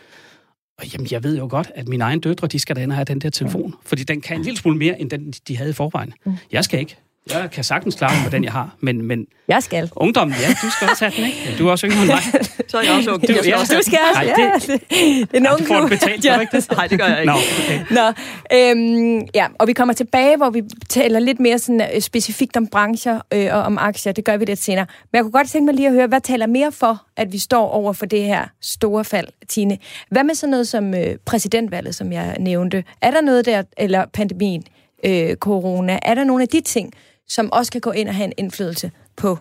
[0.79, 3.19] Og jamen, jeg ved jo godt, at mine egne døtre, de skal da have den
[3.19, 6.13] der telefon, fordi den kan en lille smule mere, end den, de havde i forvejen.
[6.25, 6.33] Mm.
[6.51, 6.97] Jeg skal ikke.
[7.33, 9.89] Jeg kan sagtens klare mig med den, jeg har, men, men Jeg skal.
[9.95, 11.55] ungdommen, ja, du skal også have den, ikke?
[11.59, 12.21] Du er også yngre end mig.
[12.71, 13.21] Så er jeg også ung.
[13.27, 13.59] Du- Jeg skal ja.
[13.59, 14.51] også Du skal også, ja.
[14.53, 16.71] det- Det, det er en ung det får du betalt for, ikke det?
[16.77, 17.33] Nej, det gør jeg ikke.
[17.33, 17.79] Nå, okay.
[17.91, 22.57] Nå, øhm, ja, og vi kommer tilbage, hvor vi taler lidt mere sådan, øh, specifikt
[22.57, 24.13] om brancher øh, og om aktier.
[24.13, 24.85] Det gør vi lidt senere.
[25.11, 27.37] Men jeg kunne godt tænke mig lige at høre, hvad taler mere for, at vi
[27.37, 29.77] står over for det her store fald, Tine?
[30.11, 32.83] Hvad med sådan noget som øh, præsidentvalget, som jeg nævnte?
[33.01, 34.63] Er der noget der, eller pandemien,
[35.05, 36.93] øh, corona, er der nogle af de ting,
[37.27, 39.37] som også kan gå ind og have en indflydelse på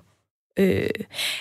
[0.59, 0.89] Øh,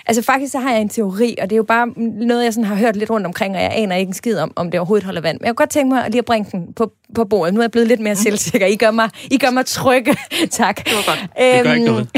[0.06, 1.88] altså faktisk så har jeg en teori, og det er jo bare
[2.28, 4.54] noget, jeg sådan har hørt lidt rundt omkring, og jeg aner ikke en skid om,
[4.56, 5.40] om det overhovedet holder vand.
[5.40, 7.54] Men jeg kunne godt tænke mig lige at bringe den på, på bordet.
[7.54, 8.68] Nu er jeg blevet lidt mere selvsikker.
[8.68, 10.16] I gør mig, I gør mig trygge.
[10.52, 10.86] tak.
[10.86, 11.20] Det var godt.
[11.38, 12.10] Det gør ikke noget.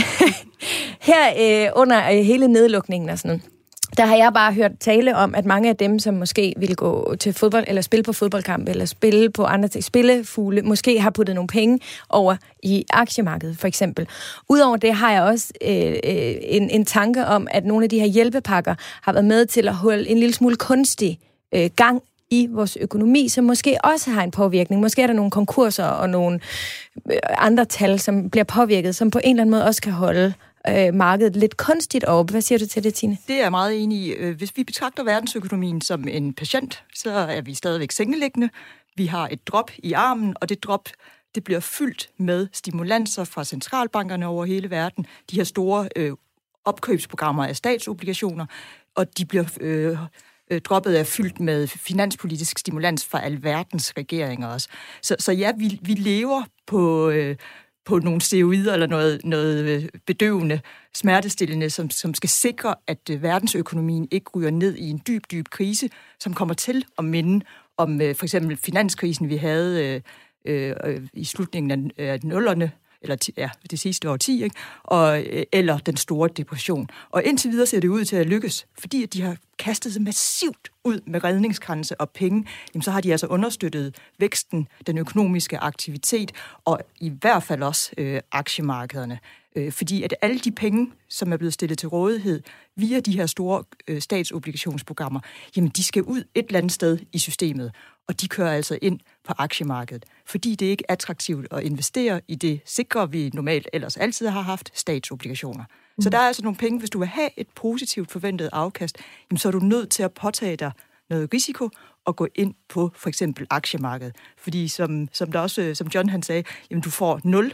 [1.10, 3.55] Her øh, under øh, hele nedlukningen og sådan noget,
[3.98, 7.16] der har jeg bare hørt tale om, at mange af dem, som måske vil gå
[7.20, 11.36] til fodbold, eller spille på fodboldkamp, eller spille på andre ting, spillefugle, måske har puttet
[11.36, 11.80] nogle penge
[12.10, 14.08] over i aktiemarkedet, for eksempel.
[14.50, 18.00] Udover det har jeg også øh, øh, en, en tanke om, at nogle af de
[18.00, 21.20] her hjælpepakker har været med til at holde en lille smule kunstig
[21.56, 24.82] øh, gang i vores økonomi, som måske også har en påvirkning.
[24.82, 26.40] Måske er der nogle konkurser og nogle
[27.12, 30.34] øh, andre tal, som bliver påvirket, som på en eller anden måde også kan holde
[30.70, 32.30] øh, markedet lidt kunstigt op.
[32.30, 33.18] Hvad siger du til det, Tine?
[33.28, 34.12] Det er jeg meget enig i.
[34.12, 38.50] Øh, hvis vi betragter verdensøkonomien som en patient, så er vi stadigvæk sengeliggende.
[38.96, 40.90] Vi har et drop i armen, og det drop
[41.36, 45.06] det bliver fyldt med stimulanser fra centralbankerne over hele verden.
[45.32, 46.12] De her store øh,
[46.66, 48.46] opkøbsprogrammer af statsobligationer,
[48.96, 49.98] og de bliver øh,
[50.52, 54.68] øh droppet er fyldt med finanspolitisk stimulans fra alverdens regeringer også.
[55.02, 57.10] Så, så ja, vi, vi lever på...
[57.10, 57.36] Øh,
[57.86, 60.60] på nogle steroider eller noget, noget øh, bedøvende,
[60.94, 65.46] smertestillende, som, som skal sikre, at øh, verdensøkonomien ikke ryger ned i en dyb, dyb
[65.50, 67.46] krise, som kommer til at minde
[67.78, 70.02] om øh, for eksempel finanskrisen, vi havde
[70.46, 72.72] øh, øh, i slutningen af, af nullerne,
[73.06, 74.56] eller ti, ja, det sidste årti, ikke?
[74.84, 76.90] Og, øh, eller den store depression.
[77.10, 80.02] Og indtil videre ser det ud til at lykkes, fordi at de har kastet sig
[80.02, 85.58] massivt ud med redningskranse og penge, jamen så har de altså understøttet væksten, den økonomiske
[85.58, 86.32] aktivitet,
[86.66, 89.20] og i hvert fald også øh, aktiemarkederne.
[89.56, 92.42] Øh, fordi at alle de penge, som er blevet stillet til rådighed
[92.76, 95.20] via de her store øh, statsobligationsprogrammer,
[95.56, 97.72] jamen de skal ud et eller andet sted i systemet,
[98.08, 102.36] og de kører altså ind på aktiemarkedet, fordi det ikke er attraktivt at investere i
[102.36, 105.64] det sikre, vi normalt ellers altid har haft, statsobligationer.
[105.98, 106.02] Mm.
[106.02, 108.98] Så der er altså nogle penge, hvis du vil have et positivt forventet afkast,
[109.32, 110.72] jamen så er du nødt til at påtage dig
[111.10, 111.70] noget risiko
[112.06, 114.16] og gå ind på for eksempel aktiemarkedet.
[114.38, 117.54] Fordi som, som, der også, som John han sagde, jamen du får 0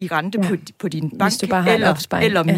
[0.00, 0.48] i rente Ja.
[0.48, 1.32] på, på din bank,
[1.74, 1.86] eller,
[2.24, 2.52] eller Ja.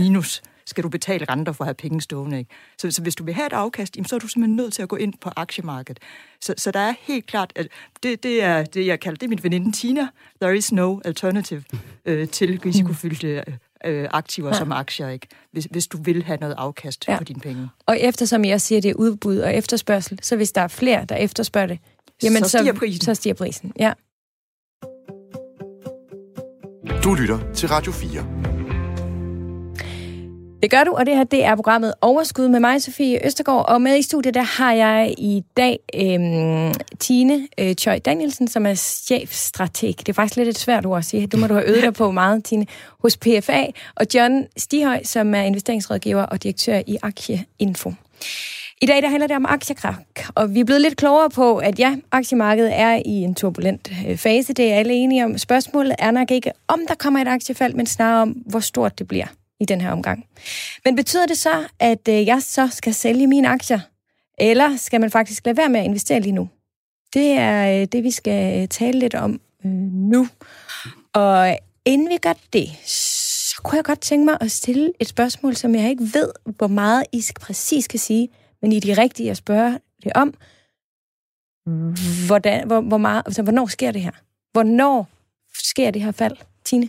[0.66, 2.38] Skal du betale renter for at have penge stående.
[2.38, 2.50] Ikke?
[2.78, 4.82] Så, så hvis du vil have et afkast, jamen, så er du simpelthen nødt til
[4.82, 5.98] at gå ind på aktiemarkedet.
[6.40, 7.68] Så, så der er helt klart, at
[8.02, 10.08] det, det er det, jeg kalder, det er min veninde Tina,
[10.42, 11.62] there is no alternative
[12.04, 13.44] øh, til risikofyldte
[13.84, 14.54] øh, aktiver Ja.
[14.54, 15.26] som aktier, ikke?
[15.52, 17.16] Hvis, hvis du vil have noget afkast Ja.
[17.16, 17.68] for dine penge.
[17.86, 21.16] Og eftersom jeg siger, det er udbud og efterspørgsel, så hvis der er flere, der
[21.16, 21.78] efterspørger det,
[22.22, 23.00] jamen Så stiger prisen.
[23.04, 23.92] Så stiger prisen, ja.
[27.04, 28.51] Du lytter til Radio 4.
[30.62, 33.68] Det gør du, og det her det er programmet Overskud med mig, Sofie Østergaard.
[33.68, 38.66] Og med i studiet, der har jeg i dag øhm, Tine øh, Choi Danielsen, som
[38.66, 39.94] er chefstrateg.
[39.98, 41.26] Det er faktisk lidt et svært ord at sige.
[41.26, 42.66] Du må du have øvet dig på meget, Tine,
[43.02, 43.66] hos PFA.
[43.94, 47.92] Og John Stihøj, som er investeringsrådgiver og direktør i Aktieinfo.
[48.82, 51.78] I dag der handler det om aktiekrak, og vi er blevet lidt klogere på, at
[51.78, 54.52] ja, aktiemarkedet er i en turbulent øh, fase.
[54.52, 55.38] Det er alle enige om.
[55.38, 59.08] Spørgsmålet er nok ikke, om der kommer et aktiefald, men snarere om, hvor stort det
[59.08, 59.26] bliver
[59.62, 60.26] i den her omgang.
[60.84, 63.80] Men betyder det så, at øh, jeg så skal sælge mine aktier?
[64.38, 66.48] Eller skal man faktisk lade være med at investere lige nu?
[67.14, 69.40] Det er øh, det, vi skal øh, tale lidt om
[69.92, 70.28] nu.
[71.12, 75.56] Og inden vi gør det, så kunne jeg godt tænke mig at stille et spørgsmål,
[75.56, 78.28] som jeg ikke ved, hvor meget I præcis skal sige,
[78.62, 80.34] men I er de rigtige at spørge det om.
[82.26, 84.10] Hvordan, hvor, hvor meget, altså, hvornår sker det her?
[84.52, 85.08] Hvornår
[85.54, 86.88] sker det her fald, Tine?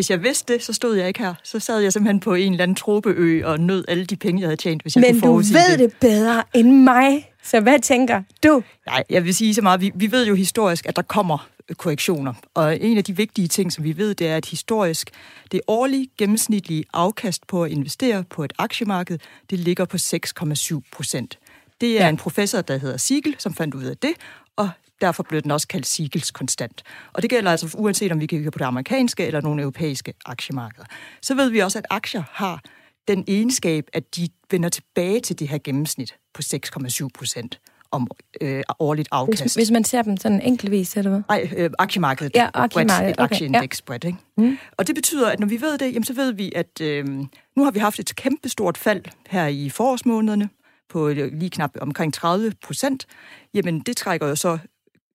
[0.00, 1.34] Hvis jeg vidste det, så stod jeg ikke her.
[1.44, 4.46] Så sad jeg simpelthen på en eller anden tropeø og nød alle de penge, jeg
[4.48, 7.30] havde tjent, hvis jeg Men kunne du forudsige ved det bedre end mig.
[7.42, 8.62] Så hvad tænker du?
[8.86, 9.80] Nej, jeg vil sige så meget.
[9.80, 12.34] Vi, vi ved jo historisk, at der kommer korrektioner.
[12.54, 15.10] Og en af de vigtige ting, som vi ved, det er, at historisk,
[15.52, 19.18] det årlige gennemsnitlige afkast på at investere på et aktiemarked,
[19.50, 21.38] det ligger på 6,7 procent.
[21.80, 22.08] Det er Ja.
[22.08, 24.12] en professor, der hedder Siegel, som fandt ud af det,
[25.00, 26.82] derfor blev den også kaldt Siegels konstant.
[27.12, 30.84] Og det gælder altså uanset om vi kigger på det amerikanske eller nogle europæiske aktiemarkeder.
[31.22, 32.62] Så ved vi også, at aktier har
[33.08, 37.60] den egenskab, at de vender tilbage til det her gennemsnit på 6,7 procent.
[37.92, 38.08] om
[38.40, 39.42] øh, årligt afkast.
[39.42, 41.22] Hvis, hvis man ser dem sådan enkeltvis, eller hvad?
[41.28, 42.32] Nej, øh, aktiemarkedet.
[42.34, 44.18] Ja, aktiemarkedet, bredt, et okay, aktieindeks bredt, ikke?
[44.36, 44.58] Mm.
[44.76, 47.06] Og det betyder, at når vi ved det, jamen, så ved vi, at øh,
[47.56, 50.48] nu har vi haft et kæmpestort fald her i forårsmånederne
[50.88, 53.06] på øh, lige knap omkring 30 procent.
[53.54, 54.58] Jamen, det trækker jo så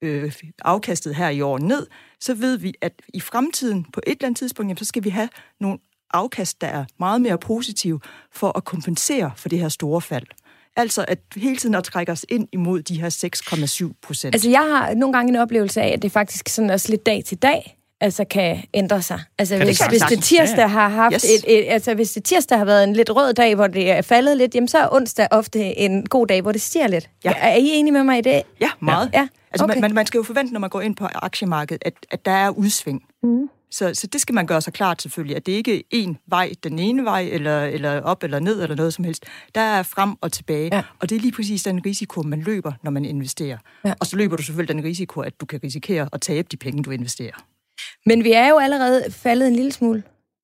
[0.06, 1.88] øh, afkastet her i år ned.
[2.20, 5.10] Så ved vi, at i fremtiden, på et eller andet tidspunkt, jamen, så skal vi
[5.10, 5.78] have nogle
[6.14, 8.00] afkast, der er meget mere positive
[8.34, 10.26] for at kompensere for det her store fald.
[10.76, 13.10] Altså at hele tiden at trække os ind imod de her
[13.90, 14.36] 6,7 procent.
[14.36, 17.24] Altså, jeg har nogle gange en oplevelse af, at det faktisk sådan også lidt dag
[17.26, 19.20] til dag altså kan ændre sig.
[19.40, 20.04] Altså, det hvis, sagtens?
[20.04, 21.24] hvis det tirsdag har haft Yes.
[21.24, 24.02] et, et, altså, hvis det tirsdag har været en lidt rød dag, hvor det er
[24.02, 27.10] faldet lidt, jamen så er onsdag ofte en god dag, hvor det stiger lidt.
[27.24, 27.34] Ja.
[27.38, 28.42] Er I enige med mig i det?
[28.62, 29.10] Ja, meget.
[29.14, 29.74] Ja, Altså, okay.
[29.76, 32.32] man, man, man skal jo forvente, når man går ind på aktiemarkedet, at, at der
[32.32, 33.04] er udsving.
[33.24, 33.50] Mm.
[33.72, 36.52] Så, så det skal man gøre sig klart selvfølgelig, at det ikke er én vej,
[36.64, 39.26] den ene vej, eller, eller op eller ned, eller noget som helst.
[39.56, 40.82] Der er frem og tilbage, Ja.
[41.00, 43.58] og det er lige præcis den risiko, man løber, når man investerer.
[43.86, 43.94] Ja.
[44.00, 46.84] Og så løber du selvfølgelig den risiko, at du kan risikere at tabe de penge,
[46.84, 47.44] du investerer.
[48.06, 50.04] Men vi er jo allerede faldet en lille smule,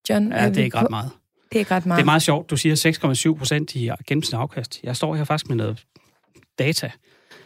[0.10, 0.32] John.
[0.32, 1.12] Ja, det er ikke ret meget.
[1.50, 1.98] Det er ikke ret meget.
[1.98, 2.50] Det er meget sjovt.
[2.50, 4.80] Du siger 6,7 procent i gennemsnit afkast.
[4.84, 5.86] Jeg står her faktisk med noget
[6.60, 6.92] data.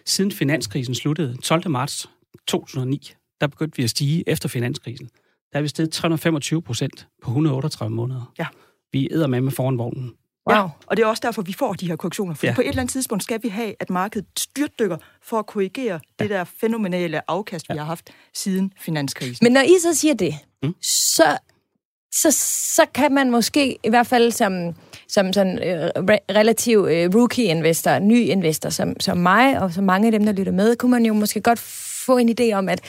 [0.06, 1.70] Siden finanskrisen sluttede 12.
[1.70, 2.10] marts
[2.48, 5.10] 2009, der begyndte vi at stige efter finanskrisen.
[5.54, 8.34] Der er vi steget 325 procent på 138 måneder.
[8.40, 8.48] Ja.
[8.92, 10.14] Vi æder med med foran vognen.
[10.50, 10.58] Wow.
[10.58, 12.34] Ja, og det er også derfor, vi får de her korrektioner.
[12.34, 12.52] For Ja.
[12.52, 12.56] ja.
[12.56, 16.24] på et eller andet tidspunkt skal vi have, at markedet styrtdykker for at korrigere ja.
[16.24, 19.44] det der fænomenale afkast, vi har haft siden finanskrisen.
[19.46, 20.76] Men når I så siger det, mm.
[20.82, 21.38] så,
[22.22, 22.32] så,
[22.76, 24.76] så kan man måske, i hvert fald som,
[25.08, 30.06] som sådan øh, re- relativ øh, rookie-investor, ny investor som, som mig, og som mange
[30.06, 31.60] af dem, der lytter med, kunne man jo måske godt
[32.06, 32.82] få en idé om, at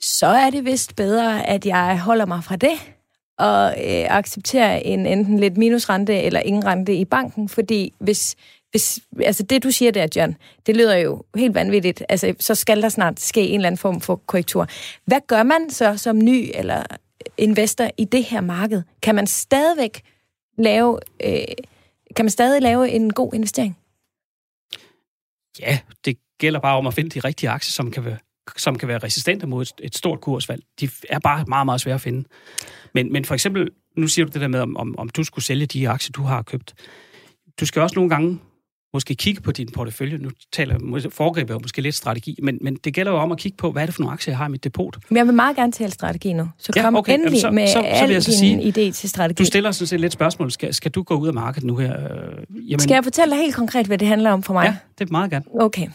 [0.00, 2.94] så er det vist bedre, at jeg holder mig fra det,
[3.38, 8.36] og øh, accepterer en enten lidt minusrente eller ingen rente i banken, fordi hvis,
[8.70, 12.02] hvis, altså det du siger der, John, det lyder jo helt vanvittigt.
[12.08, 14.68] Altså, så skal der snart ske en eller anden form for korrektur.
[15.06, 16.82] Hvad gør man så som ny eller
[17.38, 18.82] investor i det her marked?
[19.02, 20.02] Kan man stadigvæk
[20.58, 21.44] lave, øh,
[22.16, 23.78] kan man stadig lave en god investering?
[25.60, 28.18] Ja, det gælder bare om at finde de rigtige aktier, som kan være,
[28.56, 30.62] som kan være resistente mod et, et stort kursfald.
[30.80, 32.28] De er bare meget, meget svære at finde.
[32.94, 35.44] Men, men for eksempel, nu siger du det der med, om, om, om du skulle
[35.44, 36.74] sælge de aktier, du har købt.
[37.60, 38.38] Du skal også nogle gange
[38.94, 40.18] måske kigge på din portefølje.
[40.18, 43.72] Nu taler foregriber måske lidt strategi, men, men det gælder jo om at kigge på,
[43.72, 44.96] hvad er det for nogle aktier, jeg har i mit depot.
[45.10, 46.48] Men jeg vil meget gerne tale strategi nu.
[46.58, 47.14] Så Ja, kom okay.
[47.14, 49.42] endelig Jamen, så- med så- så al så din sige, idé til strategi.
[49.42, 50.50] Du stiller sådan set lidt spørgsmål.
[50.50, 51.92] Skal, skal du gå ud af markedet nu her?
[52.00, 54.64] Øh, jamen, Skal jeg fortælle dig helt konkret, hvad det handler om for mig?
[54.64, 55.44] Ja, det er meget gerne.
[55.60, 55.86] Okay.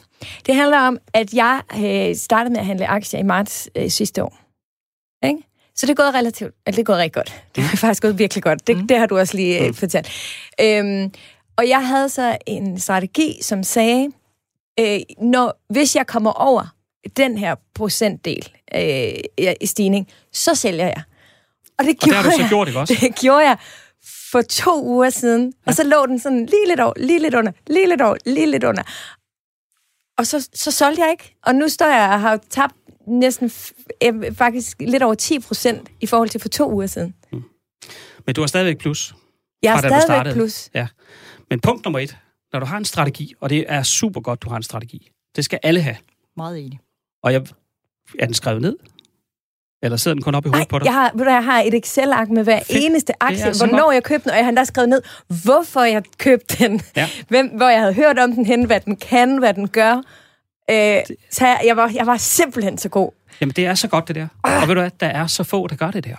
[0.46, 4.24] Det handler om, at jeg øh, startede med at handle aktier i marts øh, sidste
[4.24, 4.38] år.
[5.28, 5.40] Ikke?
[5.76, 7.44] Så det er gået relativt, eller det er gået rigtig godt.
[7.56, 8.68] Det er faktisk gået virkelig godt.
[8.68, 8.88] Det, Mm.
[8.88, 9.74] det har du også lige øh, Mm.
[9.74, 10.10] fortalt.
[10.62, 11.12] Øhm,
[11.58, 14.10] og jeg havde så en strategi, som sagde,
[14.80, 16.76] øh, når, hvis jeg kommer over
[17.18, 21.04] den her procentdel øh, i stigning, så sælger jeg.
[21.80, 22.50] Og det Og det gjorde har du så jeg.
[22.50, 22.94] gjort, ikke også?
[23.02, 23.58] Det gjorde jeg
[24.32, 25.54] for to uger siden.
[25.66, 28.52] Og så lå den sådan lige lidt over, lige lidt under, lige lidt over, lige
[28.52, 28.84] lidt under.
[30.18, 31.36] Og så, så solgte jeg ikke.
[31.46, 32.76] Og nu står jeg og har tabt
[33.08, 33.52] næsten
[34.38, 37.16] faktisk lidt over 10 procent i forhold til for to uger siden.
[38.26, 39.16] Men du har stadigvæk plus.
[39.64, 40.70] Jeg du stadigvæk plus.
[41.50, 42.18] Men punkt nummer et,
[42.54, 45.12] når du har en strategi, og det er super godt, du har en strategi.
[45.36, 45.96] Det skal alle have.
[46.38, 46.80] Meget enig.
[47.24, 47.42] Og jeg,
[48.20, 48.76] er den skrevet ned?
[49.84, 50.86] Eller sidder den kun op i hovedet på dig?
[50.86, 52.70] jeg har, jeg har et Excel-ark med hver Fedt.
[52.84, 55.02] eneste aktie, hvornår jeg købte den, og jeg har endda skrevet ned,
[55.44, 57.10] hvorfor jeg købte den, Ja.
[57.28, 59.96] hvem, hvor jeg havde hørt om den hen, hvad den kan, hvad den gør.
[60.70, 63.12] Øh, så jeg, jeg, var, jeg var simpelthen så god.
[63.42, 64.28] Jamen, det er så godt, det der.
[64.44, 66.16] Og ved du hvad, der er så få, der gør det der.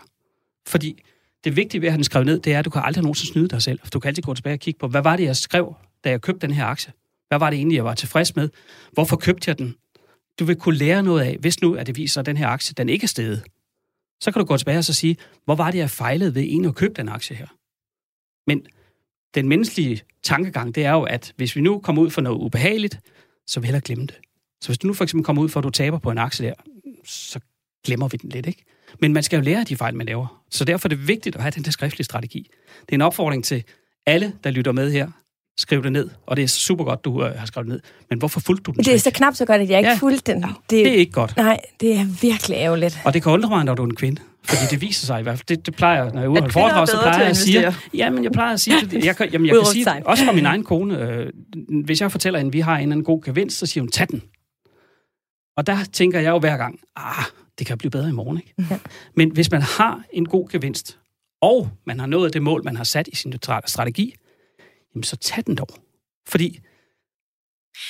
[0.67, 1.03] Fordi
[1.45, 3.33] det vigtige ved at have den skrevet ned, det er, at du kan aldrig nogensinde
[3.33, 3.81] snyde dig selv.
[3.93, 5.75] Du kan altid gå tilbage og kigge på, hvad var det, jeg skrev,
[6.05, 6.93] da jeg købte den her aktie?
[7.29, 8.49] Hvad var det egentlig, jeg var tilfreds med?
[8.93, 9.75] Hvorfor købte jeg den?
[10.39, 12.75] Du vil kunne lære noget af, hvis nu, at det viser, at den her aktie,
[12.75, 13.43] den ikke er steget.
[14.21, 16.69] Så kan du gå tilbage og så sige, hvor var det, jeg fejlede ved egentlig
[16.69, 17.47] at købe den aktie her?
[18.47, 18.67] Men
[19.35, 23.01] den menneskelige tankegang, det er jo, at hvis vi nu kommer ud for noget ubehageligt,
[23.47, 24.17] så vil jeg hellere glemme det.
[24.61, 26.47] Så hvis du nu for eksempel kommer ud for, at du taber på en aktie
[26.47, 26.55] der,
[27.05, 27.41] så
[27.85, 28.65] glemmer vi den lidt, ikke?
[29.01, 30.43] Men man skal jo lære af de fejl, man laver.
[30.51, 32.51] Så derfor er det vigtigt at have den der skriftlige strategi.
[32.81, 33.65] Det er en opfordring til
[34.07, 35.09] alle, der lytter med her.
[35.59, 37.81] Skriv det ned, og det er super godt, du øh, har skrevet det ned.
[38.11, 39.97] Men hvorfor fulgte du den Det er så knap så godt, at jeg ikke Ja.
[39.97, 40.43] fulgte den.
[40.43, 41.37] Det, Det er ikke godt.
[41.37, 43.01] Nej, det er virkelig ærgerligt.
[43.05, 44.21] Og det kan undre mig, når du er en kvinde.
[44.45, 45.47] Fordi det viser sig i hvert fald.
[45.57, 47.59] Det, det plejer, når jeg er ude og er foredrag, så plejer jeg at sige...
[47.59, 47.83] investere.
[47.95, 49.05] Ja, men jeg plejer at sige det.
[49.05, 50.99] Jeg, kan, jamen, jeg kan sige også fra min egen kone.
[50.99, 51.33] Øh,
[51.85, 54.07] hvis jeg fortæller hende, at vi har en anden god gevinst, så siger hun, tag
[54.11, 54.23] den.
[55.57, 57.25] Og der tænker jeg jo hver gang, ah,
[57.59, 58.37] det kan blive bedre i morgen.
[58.39, 58.55] Ikke?
[58.71, 58.79] Ja.
[59.17, 60.99] Men hvis man har en god gevinst,
[61.41, 64.15] og man har nået det mål, man har sat i sin tra- strategi,
[64.95, 65.69] jamen så tag den dog.
[66.29, 66.61] Fordi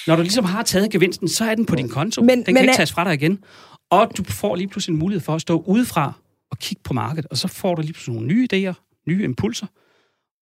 [0.07, 2.23] Når du ligesom har taget gevinsten, så er den på din konto.
[2.23, 3.45] Men- den kan men ikke tages fra dig igen.
[3.91, 6.13] Og du får lige pludselig en mulighed for at stå udefra
[6.51, 9.67] og kigge på markedet, og så får du lige pludselig nogle nye idéer, nye impulser.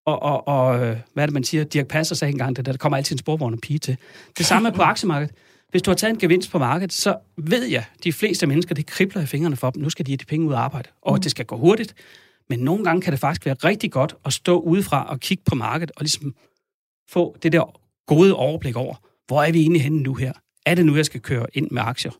[0.07, 1.65] Og, og, og øh, hvad er det, man siger?
[1.65, 3.97] Dirk Passer sagde engang, det der, der kommer altid en sporvogn og pige til.
[4.39, 5.35] Det samme er på aktiemarkedet.
[5.71, 8.87] Hvis du har taget en gevinst på markedet, så ved jeg, de fleste mennesker, det
[8.87, 9.83] kribler i fingrene for dem.
[9.83, 11.95] Nu skal de have de penge ud af arbejde, og det skal gå hurtigt.
[12.49, 15.55] Men nogle gange kan det faktisk være rigtig godt at stå udefra og kigge på
[15.55, 16.35] markedet, og ligesom
[17.09, 18.95] få det der gode overblik over,
[19.27, 20.33] hvor er vi egentlig henne nu her?
[20.67, 22.13] Er det nu, jeg skal køre ind med aktier?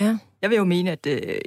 [0.00, 0.18] Ja.
[0.42, 1.40] Jeg vil jo mene, at, øh,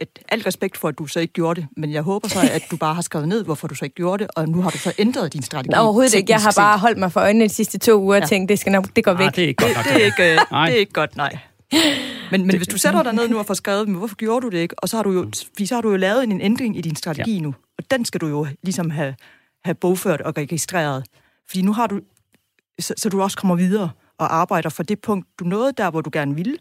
[0.00, 2.62] at alt respekt for, at du så ikke gjorde det, men jeg håber så, at
[2.70, 4.78] du bare har skrevet ned, hvorfor du så ikke gjorde det, og nu har du
[4.78, 5.70] så ændret din strategi.
[5.74, 6.32] Nå, overhovedet ikke.
[6.32, 8.26] Jeg har bare holdt mig for øjnene de sidste to uger og Ja.
[8.26, 9.26] tænkt, det, skal nok, det går væk.
[9.26, 9.84] Ah, det er ikke godt nok.
[9.84, 10.66] Det er ikke, øh, Nej.
[10.66, 11.38] det er ikke godt, nej.
[12.30, 14.48] Men, men hvis du sætter dig ned nu og får skrevet, men hvorfor gjorde du
[14.50, 14.74] det ikke?
[14.78, 16.96] Og så har du jo, fordi så har du jo lavet en ændring i din
[16.96, 17.40] strategi ja.
[17.40, 19.14] nu, og den skal du jo ligesom have,
[19.64, 21.04] have bogført og registreret.
[21.48, 22.00] Fordi nu har du,
[22.80, 26.00] så, så du også kommer videre og arbejder for det punkt, du nåede der, hvor
[26.00, 26.56] du gerne ville,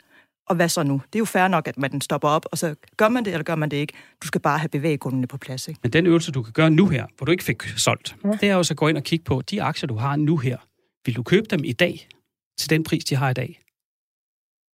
[0.48, 1.02] og hvad så nu?
[1.14, 3.44] Det er jo fair nok, at man stopper op, og så gør man det, eller
[3.44, 3.94] gør man det ikke.
[4.24, 5.80] Du skal bare have bevæggrundene på plads, ikke?
[5.84, 8.30] Men den øvelse, du kan gøre nu her, hvor du ikke fik solgt, ja.
[8.42, 10.38] det er jo så at gå ind og kigge på de aktier, du har nu
[10.38, 10.58] her.
[11.06, 12.08] Vil du købe dem i dag
[12.60, 13.60] til den pris, de har i dag?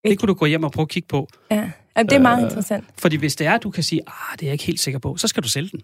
[0.03, 0.19] Det Ikke.
[0.19, 1.27] kunne du gå hjem og prøve at kigge på.
[1.51, 1.71] Ja.
[1.97, 2.85] Jamen, det er meget Øh, interessant.
[2.97, 4.99] Fordi hvis det er, at du kan sige, ah, det er jeg ikke helt sikker
[4.99, 5.79] på, så skal du sælge den.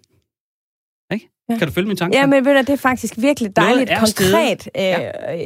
[1.13, 1.30] Ikke?
[1.50, 1.54] Ja.
[1.54, 1.58] Ja.
[1.60, 2.17] Kan du følge min tanke?
[2.17, 4.32] Ja, men ved du, det er faktisk virkelig dejligt, er stedet.
[4.34, 4.69] konkret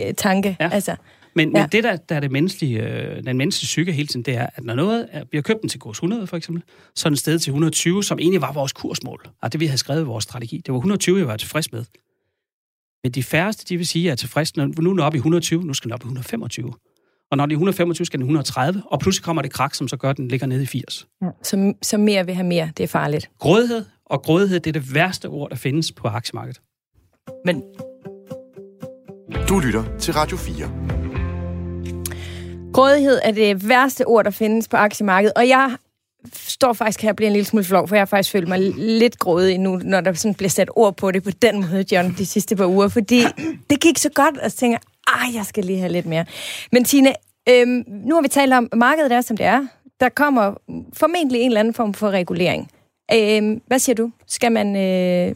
[0.10, 0.58] øh, tanke.
[0.60, 0.70] Ja.
[0.72, 0.96] Altså,
[1.36, 1.62] Men, Ja.
[1.62, 4.48] men det, der, der er det menneskelige, øh, den menneskelige psyke hele tiden, det er,
[4.56, 6.64] at når noget er, vi har købt den til kurs 100 for eksempel,
[6.96, 9.26] så er den sted til 120, som egentlig var vores kursmål.
[9.42, 10.58] Og det vi havde skrevet i vores strategi.
[10.58, 11.86] Det var 120, jeg var tilfreds med.
[13.04, 15.16] Men de færreste, de vil sige, at jeg er tilfreds, når nu er den oppe
[15.16, 16.74] i 120, nu skal den op i 125.
[17.32, 19.74] Og når den er i 125, skal den i 130, og pludselig kommer det krak,
[19.76, 21.08] som så gør, at den ligger nede i 80.
[21.44, 23.30] så, så mere vil have mere, det er farligt.
[23.40, 26.62] Grådighed, og grådighed, det er det værste ord, der findes på aktiemarkedet.
[27.46, 27.64] Men
[29.50, 31.01] Du lytter til Radio 4.
[32.74, 35.78] Grådighed er det værste ord, der findes på aktiemarkedet, og jeg
[36.34, 38.60] står faktisk her og bliver en lille smule flov, for jeg har faktisk følt mig
[38.78, 42.16] lidt grådig nu, når der sådan bliver sat ord på det på den måde, John,
[42.18, 43.24] de sidste par uger, fordi
[43.70, 46.26] det gik så godt, og så tænker ah, jeg skal lige have lidt mere.
[46.72, 47.14] Men Tine,
[47.50, 49.68] øhm, nu har vi talt om, at markedet er, som det er.
[50.00, 50.54] Der kommer
[50.94, 52.72] formentlig en eller anden form for regulering.
[53.14, 54.12] Øhm, hvad siger du?
[54.28, 55.36] Skal man, øh,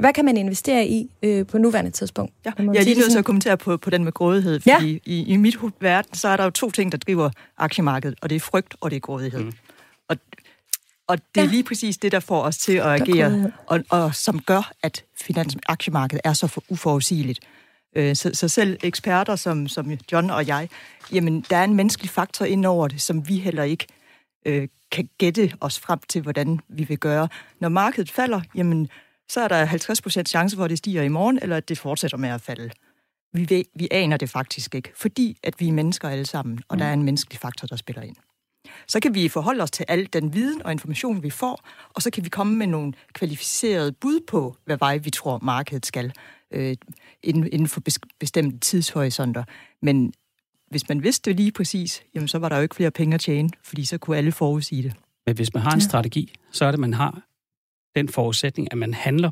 [0.00, 2.32] hvad, kan man investere i øh, på nuværende tidspunkt?
[2.44, 4.74] Ja, jeg er lige nødt til at kommentere på, på den med grådighed, Ja.
[4.76, 8.30] fordi i, i mit verden, så er der jo to ting, der driver aktiemarkedet, og
[8.30, 9.40] det er frygt, og det er grådighed.
[9.40, 9.52] Mm.
[10.08, 10.16] Og,
[11.08, 11.50] og det er Ja.
[11.50, 15.56] lige præcis det, der får os til at agere, og, og som gør, at finans-
[15.66, 17.40] aktiemarkedet er så for uforudsigeligt.
[17.96, 20.68] Øh, Så, så selv eksperter som, som John og jeg,
[21.12, 23.86] jamen, der er en menneskelig faktor ind over det, som vi heller ikke
[24.46, 27.28] øh, kan gætte os frem til, hvordan vi vil gøre.
[27.60, 28.88] Når markedet falder, jamen,
[29.28, 32.16] så er der 50% chance for, at det stiger i morgen, eller at det fortsætter
[32.16, 32.70] med at falde.
[33.32, 36.78] Vi, ved, vi aner det faktisk ikke, fordi at vi er mennesker alle sammen, og
[36.78, 38.16] der er en menneskelig faktor, der spiller ind.
[38.88, 42.10] Så kan vi forholde os til al den viden og information, vi får, og så
[42.10, 46.12] kan vi komme med nogle kvalificerede bud på, hvad vej vi tror, markedet skal
[46.50, 46.76] øh,
[47.22, 49.44] inden, inden for bes- bestemte tidshorisonter.
[49.82, 50.12] Men
[50.70, 53.20] hvis man vidste det lige præcis, jamen så var der jo ikke flere penge at
[53.20, 54.92] tjene, fordi så kunne alle forudsige det.
[55.26, 55.84] Men hvis man har en ja.
[55.84, 57.22] strategi, så er det, at man har
[57.96, 59.30] den forudsætning, at man handler,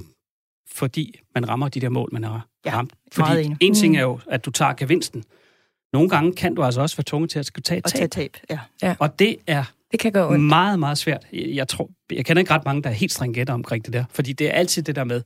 [0.73, 2.93] fordi man rammer de der mål, man har Ja, ramt.
[3.19, 3.57] meget Fordi enig.
[3.61, 3.99] en ting Mm.
[3.99, 5.25] er jo, at du tager gevinsten.
[5.93, 8.09] Nogle gange kan du altså også være tvunget til at skulle tage et Og tage
[8.09, 8.33] tab.
[8.49, 8.95] tab, ja.
[8.99, 10.41] Og det er Det kan gå ondt.
[10.45, 11.27] meget, meget svært.
[11.33, 14.05] Jeg, jeg, tror, jeg kender ikke ret mange, der er helt stringente omkring det der.
[14.11, 15.23] Fordi det er altid det der med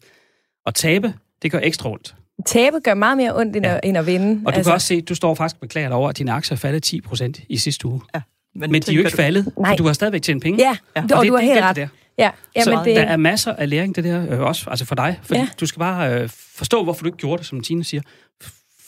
[0.67, 2.17] at tabe, det gør ekstra ondt.
[2.47, 3.75] Tabe gør meget mere ondt, end, Ja.
[3.75, 4.43] at, end at vinde.
[4.47, 6.57] Og du altså, kan også se, du står faktisk beklager dig over, at dine aktier
[6.57, 8.01] er faldet 10 procent i sidste uge.
[8.15, 8.21] ja.
[8.55, 9.71] Men de er jo ikke du- faldet, Nej.
[9.71, 10.63] for du har stadigvæk tjent penge.
[10.63, 11.03] Ja, Ja.
[11.03, 11.77] Og og det- du har det er helt ret.
[11.77, 12.25] det der.
[12.25, 14.85] Ja, ja så men det, der er masser af læring, det der, øh, også altså
[14.85, 15.21] for dig.
[15.23, 15.49] Fordi Ja.
[15.61, 18.03] du skal bare øh, forstå, hvorfor du ikke gjorde det, som Tine siger.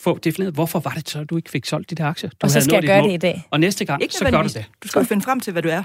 [0.01, 2.31] Få defineret, hvorfor var det så, du ikke fik solgt de der aktier?
[2.31, 3.09] Du og så skal jeg gøre mål.
[3.09, 3.43] det i dag.
[3.51, 4.65] Og næste gang, Ikke så gør du det.
[4.83, 5.83] Du skal jo finde frem til, hvad du er,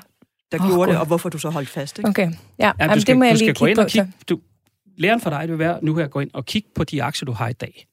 [0.52, 1.00] der oh, gjorde det, Gud.
[1.02, 2.00] og hvorfor du så holdt fast.
[2.00, 2.10] Ikke?
[2.10, 2.22] Okay,
[2.60, 3.82] ja, Ja, Jamen, du skal, det må jeg du lige skal gå kigge ind på.
[3.82, 4.12] og kigge.
[4.30, 4.40] Du,
[4.98, 7.26] læren for dig vil være nu her at gå ind og kigge på de aktier,
[7.26, 7.88] du har i dag.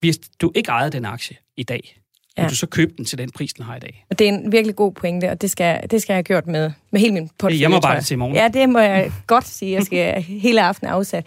[0.00, 2.00] Hvis du ikke ejede den aktie i dag,
[2.36, 2.42] ja.
[2.42, 4.06] Vil du så købe den til den pris, den har i dag.
[4.10, 6.46] Og det er en virkelig god pointe, og det skal, det skal jeg have gjort
[6.46, 7.58] med, med hele min portefølje.
[7.58, 8.04] hjemmearbejde tror jeg.
[8.04, 8.34] til i morgen.
[8.36, 9.72] Ja, det må jeg godt sige.
[9.72, 11.26] Jeg skal hele aftenen afsat.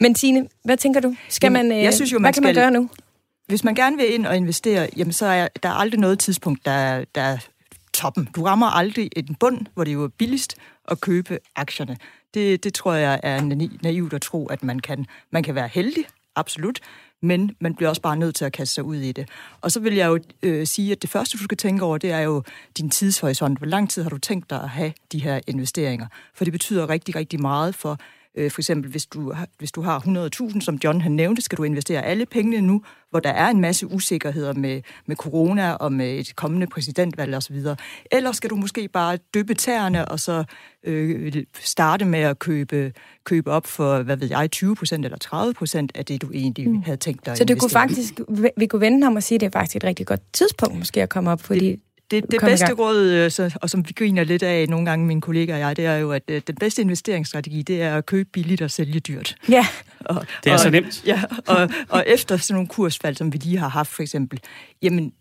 [0.00, 1.16] Men Tine, hvad tænker du?
[1.28, 2.90] Skal Jamen, man, øh, jeg synes jo, hvad man kan man skal- gøre nu?
[3.46, 6.64] Hvis man gerne vil ind og investere, jamen så er der er aldrig noget tidspunkt,
[6.64, 7.38] der, er- der er
[7.94, 8.28] toppen.
[8.36, 10.56] Du rammer aldrig en bund, hvor det jo er billigst
[10.88, 11.96] at købe aktierne.
[12.34, 13.40] Det, det tror jeg er
[13.82, 15.06] naivt at tro, at man kan.
[15.30, 16.04] Man kan være heldig,
[16.36, 16.80] absolut,
[17.22, 19.28] men man bliver også bare nødt til at kaste sig ud i det.
[19.60, 22.10] Og så vil jeg jo øh, sige, at det første, du skal tænke over, det
[22.10, 22.42] er jo
[22.78, 23.58] din tidshorisont.
[23.58, 26.06] Hvor lang tid har du tænkt dig at have de her investeringer?
[26.34, 27.98] For det betyder rigtig, rigtig meget for,
[28.36, 30.00] Øh, for eksempel, hvis du, hvis du har
[30.52, 33.60] 100.000, som John han nævnte, skal du investere alle pengene nu, hvor der er en
[33.60, 37.56] masse usikkerheder med, med corona og med et kommende præsidentvalg osv.
[38.12, 40.44] Eller skal du måske bare dyppe tæerne og så
[40.84, 42.92] øh, starte med at købe,
[43.24, 46.70] købe op for, hvad ved jeg, 20 procent eller 30 procent af det, du egentlig
[46.70, 46.82] mm.
[46.82, 48.20] havde tænkt dig Så det kunne faktisk,
[48.56, 51.02] vi kunne vende ham og sige, at det er faktisk et rigtig godt tidspunkt måske
[51.02, 54.24] at komme op, fordi det, det, det bedste råd, øh, så, og som vi griner
[54.24, 56.82] lidt af nogle gange, mine kollegaer og jeg, det er jo, at øh, den bedste
[56.82, 59.36] investeringsstrategi, det er at købe billigt og sælge dyrt.
[59.48, 59.66] Ja.
[60.00, 61.06] Og, det er og, så nemt.
[61.06, 64.40] Ja, og, og efter sådan nogle kursfald, som vi lige har haft for eksempel,
[64.82, 65.12] jamen,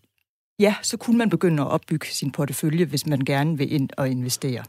[0.59, 4.09] ja, så kunne man begynde at opbygge sin portefølje, hvis man gerne vil ind og
[4.09, 4.63] investere.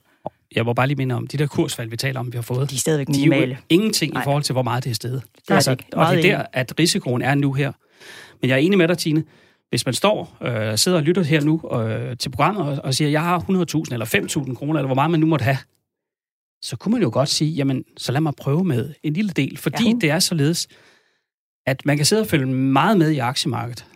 [0.55, 2.71] Jeg må bare lige minde om, de der kursfald, vi taler om, vi har fået,
[2.71, 3.47] de er stadigvæk minimale.
[3.47, 4.23] De er jo ingenting Nej.
[4.23, 5.23] i forhold til, hvor meget det er stedet.
[5.37, 7.73] Det er altså, det og det er der, at risikoen er nu her.
[8.41, 9.25] Men jeg er enig med dig, Tine
[9.69, 13.11] hvis man står øh, sidder og lytter her nu øh, til programmet og, og siger,
[13.11, 15.59] jeg har 100.000 eller 5.000 kroner, eller hvor meget man nu måtte have,
[16.63, 19.57] så kunne man jo godt sige, jamen, så lad mig prøve med en lille del,
[19.57, 19.95] fordi ja.
[20.01, 20.69] det er således,
[21.67, 23.87] at man kan sidde og følge meget med i aktiemarkedet,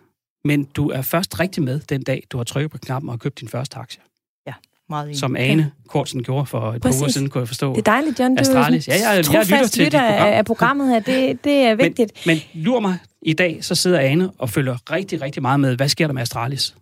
[0.44, 3.40] men du er først rigtig med den dag, du har trykket på knappen og købt
[3.40, 4.00] din første aktie.
[4.46, 4.52] Ja,
[4.88, 5.18] meget enig.
[5.18, 5.88] Som Ane ja.
[5.88, 7.70] Kortsen gjorde for et par uger siden, kunne jeg forstå.
[7.70, 8.36] Det er dejligt, John.
[8.36, 8.88] Du Astralis.
[8.88, 10.32] Ja, jeg, jeg, jeg lytter til lytter dit program.
[10.32, 11.00] af programmet her.
[11.00, 12.26] Det, det er vigtigt.
[12.26, 15.76] Men, men lur mig, i dag så sidder Ane og følger rigtig, rigtig meget med,
[15.76, 16.74] hvad sker der med Astralis?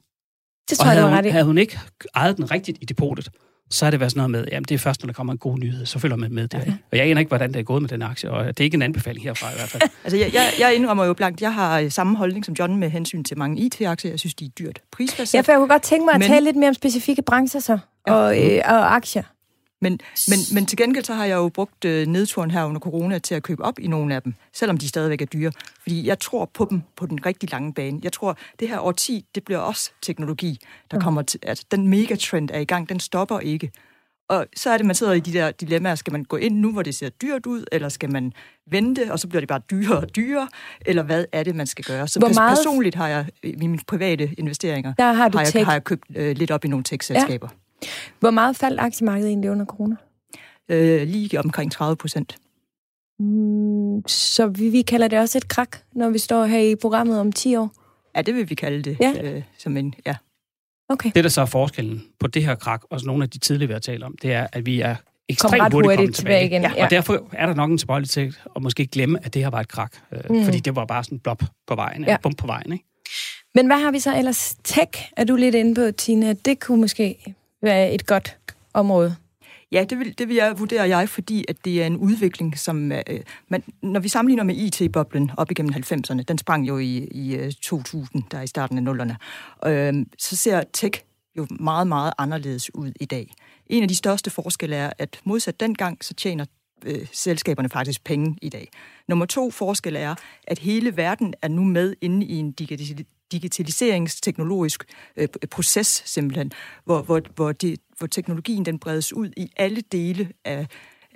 [0.70, 1.28] Det tror og jeg, du ret i.
[1.28, 1.78] Havde hun ikke
[2.14, 3.30] ejet den rigtigt i depotet,
[3.70, 5.38] så er det været sådan noget med, jamen det er først, når der kommer en
[5.38, 6.60] god nyhed, så følger man med der.
[6.60, 6.72] Okay.
[6.92, 8.74] Og jeg aner ikke, hvordan det er gået med den aktie, og det er ikke
[8.74, 9.82] en anbefaling herfra i hvert fald.
[10.04, 13.24] altså jeg, jeg, jeg indrømmer jo blankt, jeg har samme holdning som John med hensyn
[13.24, 14.10] til mange IT-aktier.
[14.10, 15.38] Jeg synes, de er dyrt prisfastsat.
[15.38, 16.28] Ja, for jeg kunne godt tænke mig at men...
[16.28, 18.12] tale lidt mere om specifikke brancher så, ja.
[18.14, 19.22] og, øh, og aktier.
[19.82, 23.18] Men, men, men til gengæld så har jeg jo brugt øh, nedturen her under corona
[23.18, 25.52] til at købe op i nogle af dem, selvom de stadigvæk er dyre.
[25.82, 28.00] Fordi jeg tror på dem på den rigtig lange bane.
[28.02, 30.58] Jeg tror, det her årti, det bliver også teknologi,
[30.90, 31.02] der mm.
[31.02, 31.40] kommer til...
[31.42, 33.70] Altså, den megatrend er i gang, den stopper ikke.
[34.28, 35.94] Og så er det, man sidder i de der dilemmaer.
[35.94, 38.32] Skal man gå ind nu, hvor det ser dyrt ud, eller skal man
[38.70, 40.48] vente, og så bliver det bare dyrere og dyrere?
[40.86, 42.08] Eller hvad er det, man skal gøre?
[42.08, 42.56] Så hvor meget...
[42.56, 46.04] personligt har jeg i mine private investeringer, der har, du har, jeg, har jeg købt
[46.14, 47.48] øh, lidt op i nogle tech-selskaber.
[47.50, 47.69] Ja.
[48.20, 49.96] Hvor meget faldt aktiemarkedet egentlig under corona?
[50.68, 52.36] Øh, lige omkring 30 procent.
[53.18, 57.20] Mm, så vi, vi kalder det også et krak, når vi står her i programmet
[57.20, 57.70] om 10 år?
[58.16, 58.96] Ja, det vil vi kalde det.
[59.00, 59.14] Ja.
[59.22, 60.14] Øh, som en, ja.
[60.88, 61.10] Okay.
[61.14, 63.72] Det, der så er forskellen på det her krak, og nogle af de tidligere, vi
[63.72, 64.96] har talt om, det er, at vi er
[65.28, 66.48] ekstremt hurtigt, hurtigt kommet tilbage.
[66.48, 66.76] tilbage igen.
[66.76, 66.84] Ja.
[66.84, 69.60] Og derfor er der nok en tilbøjelighed til at måske glemme, at det her var
[69.60, 69.96] et krak.
[70.12, 70.44] Øh, mm.
[70.44, 72.16] Fordi det var bare sådan en blop på vejen, ja.
[72.22, 72.72] bump på vejen.
[72.72, 72.84] Ikke?
[73.54, 74.56] Men hvad har vi så ellers?
[74.64, 76.32] Tech er du lidt inde på, Tina.
[76.32, 78.38] Det kunne måske være et godt
[78.74, 79.16] område?
[79.72, 82.92] Ja, det vil, det vil jeg vurdere jeg, fordi at det er en udvikling, som...
[82.92, 83.02] Øh,
[83.48, 87.52] man, når vi sammenligner med IT-boblen op igennem 90'erne, den sprang jo i, i øh,
[87.52, 89.16] 2000, der i starten af nullerne,
[89.66, 91.02] øh, så ser tech
[91.36, 93.34] jo meget, meget anderledes ud i dag.
[93.66, 96.44] En af de største forskelle er, at modsat dengang, så tjener
[96.84, 98.68] øh, selskaberne faktisk penge i dag.
[99.08, 100.14] Nummer to forskel er,
[100.46, 102.52] at hele verden er nu med inde i en
[103.32, 104.84] digitaliseringsteknologisk
[105.16, 106.52] øh, proces simpelthen,
[106.84, 110.66] hvor, hvor, hvor, det, hvor teknologien den bredes ud i alle dele af,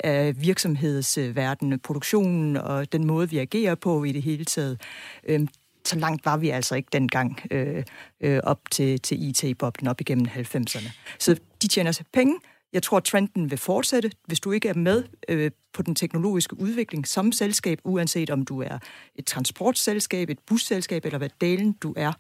[0.05, 4.81] af virksomhedsverdenen, produktionen og den måde, vi agerer på i det hele taget.
[5.29, 5.49] Øhm,
[5.85, 7.85] så langt var vi altså ikke dengang øh,
[8.21, 10.91] øh, op til, til IT-boblen op igennem 90'erne.
[11.19, 12.35] Så de tjener sig penge,
[12.75, 14.11] jeg tror, trenden vil fortsætte.
[14.27, 18.63] Hvis du ikke er med øh, på den teknologiske udvikling som selskab, uanset om du
[18.63, 18.79] er
[19.15, 22.13] et transportselskab, et busselskab eller hvad delen du er,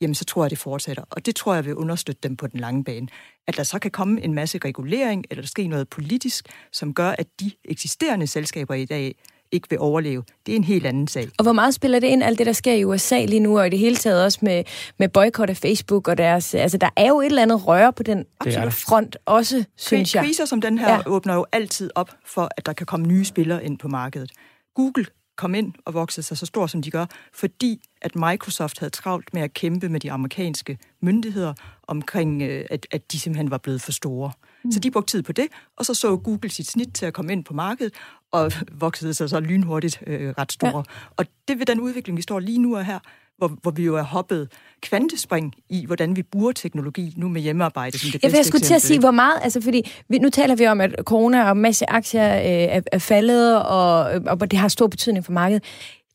[0.00, 1.04] jamen så tror jeg, det fortsætter.
[1.10, 3.08] Og det tror jeg vil understøtte dem på den lange bane.
[3.46, 7.10] At der så kan komme en masse regulering, eller der sker noget politisk, som gør,
[7.10, 9.14] at de eksisterende selskaber i dag
[9.52, 10.24] ikke vil overleve.
[10.46, 11.28] Det er en helt anden sag.
[11.38, 13.66] Og hvor meget spiller det ind, alt det, der sker i USA lige nu, og
[13.66, 14.64] i det hele taget også med,
[14.98, 16.54] med boykot af Facebook og deres...
[16.54, 18.72] Altså, der er jo et eller andet røre på den Absolut.
[18.72, 20.24] front også, synes jeg.
[20.24, 21.00] Kriser som den her ja.
[21.06, 24.30] åbner jo altid op for, at der kan komme nye spillere ind på markedet.
[24.74, 25.06] Google
[25.40, 29.34] kom ind og voksede sig så stor, som de gør, fordi at Microsoft havde travlt
[29.34, 31.54] med at kæmpe med de amerikanske myndigheder
[31.88, 34.32] omkring, øh, at, at de simpelthen var blevet for store.
[34.64, 34.72] Mm.
[34.72, 35.46] Så de brugte tid på det,
[35.76, 37.94] og så så Google sit snit til at komme ind på markedet,
[38.32, 38.52] og
[38.84, 40.76] voksede sig så lynhurtigt øh, ret store.
[40.76, 41.10] Ja.
[41.16, 42.98] Og det ved den udvikling, vi står lige nu og her,
[43.38, 44.52] hvor, hvor vi jo er hoppet
[44.82, 48.74] kvantespring i, hvordan vi bruger teknologi nu med hjemmearbejde som det bedste Jeg skulle til
[48.74, 51.90] at sige, hvor meget, altså fordi vi, nu taler vi om, at corona og masse
[51.90, 55.64] aktier øh, er, er faldet, og, og det har stor betydning for markedet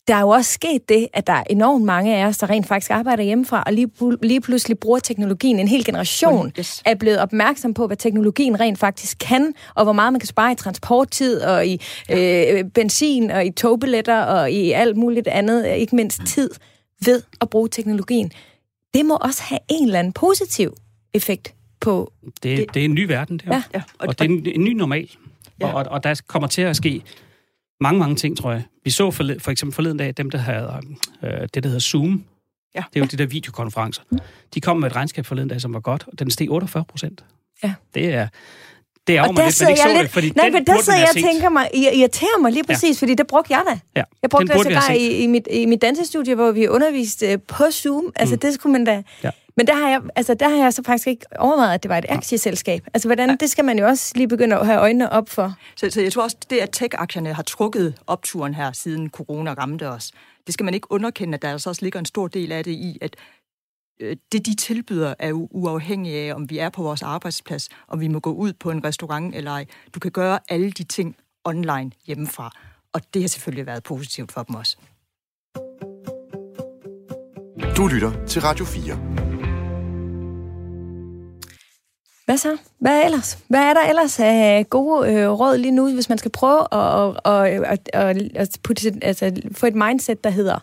[0.08, 2.66] der er jo også sket det, at der er enormt mange af os, der rent
[2.66, 3.90] faktisk arbejder hjemmefra, og lige,
[4.22, 5.58] lige pludselig bruger teknologien.
[5.58, 6.82] En hel generation yes.
[6.84, 10.52] er blevet opmærksom på, hvad teknologien rent faktisk kan, og hvor meget man kan spare
[10.52, 12.58] i transporttid, og i ja.
[12.58, 16.50] øh, benzin, og i togbilletter, og i alt muligt andet, ikke mindst tid,
[17.04, 18.32] ved at bruge teknologien.
[18.94, 20.74] Det må også have en eller anden positiv
[21.14, 22.12] effekt på...
[22.24, 22.74] Det, det.
[22.74, 23.54] det er en ny verden, det her.
[23.54, 23.62] Ja.
[23.74, 23.82] Ja.
[23.98, 25.10] Og, og det er en, en ny normal.
[25.60, 25.66] Ja.
[25.66, 27.02] Og, og, og der kommer til at ske
[27.80, 28.62] mange, mange ting, tror jeg.
[28.84, 30.80] Vi så for, for eksempel forleden dag, dem, der havde
[31.22, 32.24] øh, det, der hedder Zoom.
[32.74, 32.82] Ja.
[32.94, 34.02] Det er jo de der videokonferencer.
[34.54, 37.24] De kom med et regnskab forleden dag, som var godt, og den steg 48 procent.
[37.64, 37.74] Ja.
[37.94, 38.28] Det er...
[39.06, 40.12] Det er Og der lidt, men ikke så jeg det, lidt...
[40.12, 43.14] fordi Nej, men der sidder man jeg og tænker mig, irriterer mig lige præcis, fordi
[43.14, 43.78] det brugte jeg da.
[43.96, 44.02] Ja.
[44.22, 47.64] Jeg brugte det sågar i, i, mit, i mit dansestudie, hvor vi underviste øh, på
[47.70, 48.12] Zoom.
[48.16, 48.38] Altså, mm.
[48.38, 49.02] det skulle man da...
[49.24, 49.30] Ja.
[49.56, 51.98] Men der har, jeg, altså, der har jeg så faktisk ikke overvejet, at det var
[51.98, 52.86] et aktieselskab.
[52.94, 55.54] Altså, hvordan, det skal man jo også lige begynde at have øjnene op for.
[55.76, 59.88] Så, så jeg tror også, det at tech-aktierne har trukket opturen her, siden corona ramte
[59.88, 60.12] os,
[60.46, 62.70] det skal man ikke underkende, at der altså også ligger en stor del af det
[62.70, 63.16] i, at
[64.00, 68.00] øh, det, de tilbyder, er jo uafhængigt af, om vi er på vores arbejdsplads, om
[68.00, 69.64] vi må gå ud på en restaurant eller ej.
[69.94, 72.50] Du kan gøre alle de ting online hjemmefra,
[72.92, 74.76] og det har selvfølgelig været positivt for dem også.
[77.76, 79.35] Du lytter til Radio 4.
[82.26, 82.56] Hvad så?
[82.78, 83.38] Hvad ellers?
[83.48, 87.16] Hvad er der ellers af gode øh, råd lige nu, hvis man skal prøve at,
[87.24, 90.58] at, at, at, at putte, altså, få et mindset, der hedder,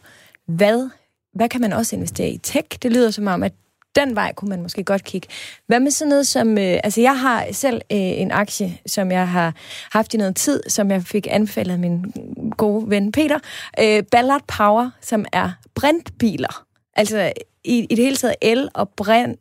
[0.48, 0.90] hvad,
[1.34, 2.38] hvad kan man også investere i?
[2.38, 3.54] Tech, det lyder som om, at
[3.96, 5.28] den vej kunne man måske godt kigge.
[5.68, 6.58] Hvad med sådan noget som...
[6.58, 9.56] Øh, altså, jeg har selv øh, en aktie, som jeg har
[9.92, 12.14] haft i noget tid, som jeg fik anbefalet af min
[12.58, 13.40] gode ven Peter.
[13.80, 16.66] Øh, Ballard Power, som er brintbiler.
[16.96, 17.32] Altså,
[17.64, 19.40] i, i det hele taget el og brint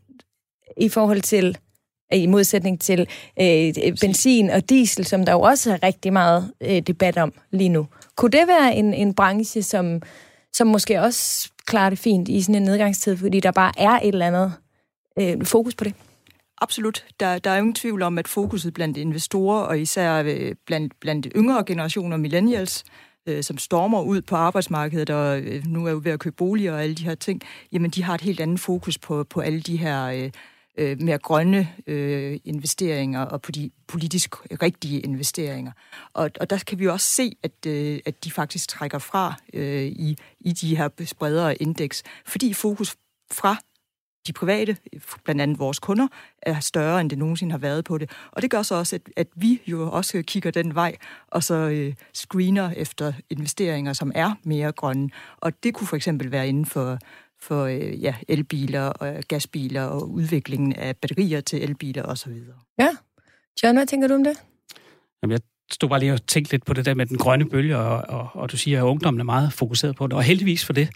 [0.77, 1.59] i forhold til
[2.13, 3.01] Øh, i modsætning til
[3.41, 7.33] øh, øh, benzin og diesel, som der jo også er rigtig meget øh, debat om
[7.51, 7.87] lige nu.
[8.17, 10.03] Kunne det være en, en branche, som,
[10.53, 14.09] som måske også klarer det fint i sådan en nedgangstid, fordi der bare er et
[14.09, 14.53] eller andet
[15.19, 15.95] øh, fokus på det?
[16.61, 17.05] Absolut.
[17.21, 21.27] Der, der er ingen tvivl om, at fokuset blandt investorer, og især øh, blandt, blandt
[21.37, 22.85] yngre generationer, millennials,
[23.27, 26.73] øh, som stormer ud på arbejdsmarkedet og øh, nu er jo ved at købe boliger
[26.73, 27.41] og alle de her ting,
[27.73, 30.31] jamen de har et helt andet fokus på, på alle de her øh,
[30.79, 35.73] øh, mere grønne øh, investeringer og på de politisk rigtige investeringer.
[36.12, 39.83] Og, og der kan vi også se, at, øh, at de faktisk trækker fra øh,
[39.83, 42.97] i, i de her bredere indeks, fordi fokus
[43.33, 43.57] fra
[44.27, 44.77] de private,
[45.25, 46.09] blandt andet vores kunder,
[46.43, 48.11] er større, end det nogensinde har været på det.
[48.33, 50.97] Og det gør så også, at, at vi jo også kigger den vej,
[51.29, 55.11] og så øh, screener efter investeringer, som er mere grønne.
[55.37, 56.99] Og det kunne for eksempel være inden for,
[57.43, 62.32] for øh, ja, elbiler og gasbiler og udviklingen af batterier til elbiler osv.
[62.78, 62.88] Ja.
[63.62, 64.36] John, hvad tænker du om det?
[65.22, 65.40] Jamen, jeg
[65.72, 68.28] stod bare lige og tænkte lidt på det der med den grønne bølge, og, og,
[68.34, 70.12] og du siger, at ungdommen er meget fokuseret på det.
[70.12, 70.88] Og heldigvis for det.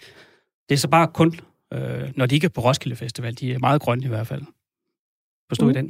[0.69, 1.39] Det er så bare kun,
[1.73, 3.33] øh, når de ikke er på Roskilde Festival.
[3.35, 4.41] De er meget grønne i hvert fald.
[5.49, 5.71] Forstod Mm.
[5.71, 5.85] I den?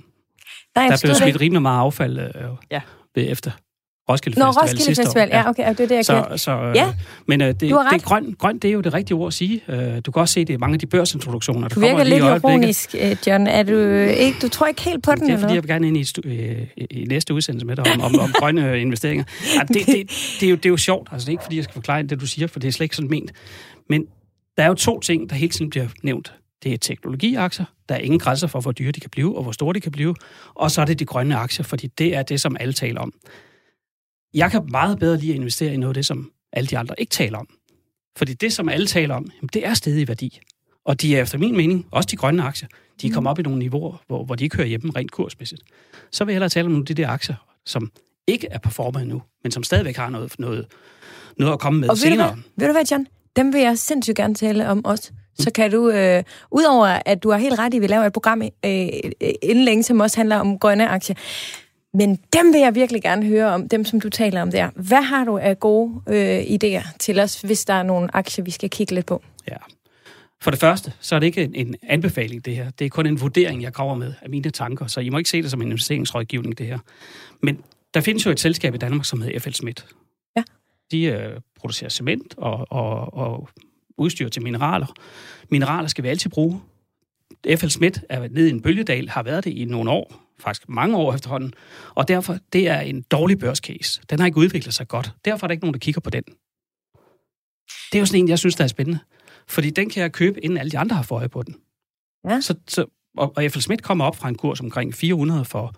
[0.76, 2.82] Nej, Der er det smidt rimelig meget affald øh, Ja.
[3.16, 3.52] ved efter
[4.10, 5.36] Roskilde Nå, Festival Roskilde sidste Festival, år.
[5.38, 6.38] ja, okay, det er det, jeg kan.
[6.38, 6.94] Så, så, øh, Ja,
[7.26, 9.34] men øh, det, du det er grøn, grøn, det er jo det rigtige ord at
[9.34, 9.62] sige.
[9.68, 12.04] Øh, du kan også se det i mange af de børsintroduktioner, der Du kommer virker
[12.04, 12.52] lige i lidt øjeblikket.
[12.62, 13.48] ironisk, øh, John.
[13.48, 15.70] Er du, øh, ikke, du tror ikke helt på den, Det er fordi, jeg vil
[15.70, 18.82] gerne ind i, stu- øh, i, næste udsendelse med dig om, om, om grønne øh,
[18.82, 19.24] investeringer.
[19.56, 21.10] Ja, det, det, det, er jo, det er jo sjovt.
[21.12, 22.84] Altså, det er ikke, fordi jeg skal forklare det, du siger, for det er slet
[22.86, 23.32] ikke sådan ment.
[23.90, 24.06] Men
[24.58, 26.34] der er jo to ting, der hele tiden bliver nævnt.
[26.64, 27.66] Det er teknologiaktier.
[27.90, 29.92] Der er ingen grænser for, hvor dyre de kan blive, og hvor store de kan
[29.92, 30.16] blive.
[30.56, 33.14] Og så er det de grønne aktier, fordi det er det, som alle taler om.
[34.34, 36.96] Jeg kan meget bedre lige at investere i noget af det, som alle de andre
[36.98, 37.48] ikke taler om.
[38.18, 40.40] Fordi det, som alle taler om, jamen, det er stedet i værdi.
[40.86, 42.70] Og de er efter min mening, også de grønne aktier,
[43.02, 45.62] de er kommet op i nogle niveauer, hvor, hvor de ikke hører hjemme rent kursmæssigt.
[46.12, 47.92] Så vil jeg hellere tale om nogle af de der aktier, som
[48.28, 50.66] ikke er performet endnu, men som stadigvæk har noget, noget,
[51.38, 52.34] noget at komme med Og ved du, senere.
[52.34, 53.08] hvad, ved du hvad, John?
[53.36, 55.12] Dem vil jeg sindssygt gerne tale om også.
[55.40, 58.14] Så kan du, øh, udover at du har helt ret i, at vi laver et
[58.14, 58.50] program øh,
[59.22, 61.16] øh, inden længe, som også handler om grønne aktier,
[61.98, 64.70] men dem vil jeg virkelig gerne høre om, dem som du taler om der.
[64.76, 68.52] Hvad har du af gode øh, idéer til os, hvis der er nogle aktier, vi
[68.52, 69.24] skal kigge lidt på?
[69.48, 69.56] Ja.
[70.42, 72.70] For det første, så er det ikke en, anbefaling, det her.
[72.70, 75.30] Det er kun en vurdering, jeg kommer med af mine tanker, så I må ikke
[75.30, 76.80] se det som en investeringsrådgivning, det her.
[77.42, 77.62] Men
[77.94, 79.86] der findes jo et selskab i Danmark, som hedder FL Schmidt.
[80.36, 80.44] Ja.
[80.92, 83.50] De øh, producerer cement og, og, og
[83.98, 84.88] udstyr til mineraler.
[85.50, 86.62] Mineraler skal vi altid bruge.
[87.56, 90.98] FL Schmidt er nede i en bølgedal, har været det i nogle år, faktisk mange
[90.98, 91.54] år efterhånden,
[91.96, 94.02] og derfor, det er en dårlig børscase.
[94.10, 95.12] Den har ikke udviklet sig godt.
[95.26, 96.24] Derfor er der ikke nogen, der kigger på den.
[97.92, 99.00] Det er jo sådan en, jeg synes, der er spændende.
[99.48, 101.56] Fordi den kan jeg købe, inden alle de andre har fået øje på den.
[102.30, 102.42] Ja.
[102.42, 102.86] Så, så,
[103.18, 105.76] og, og FL Schmidt kommer op fra en kurs omkring 400 for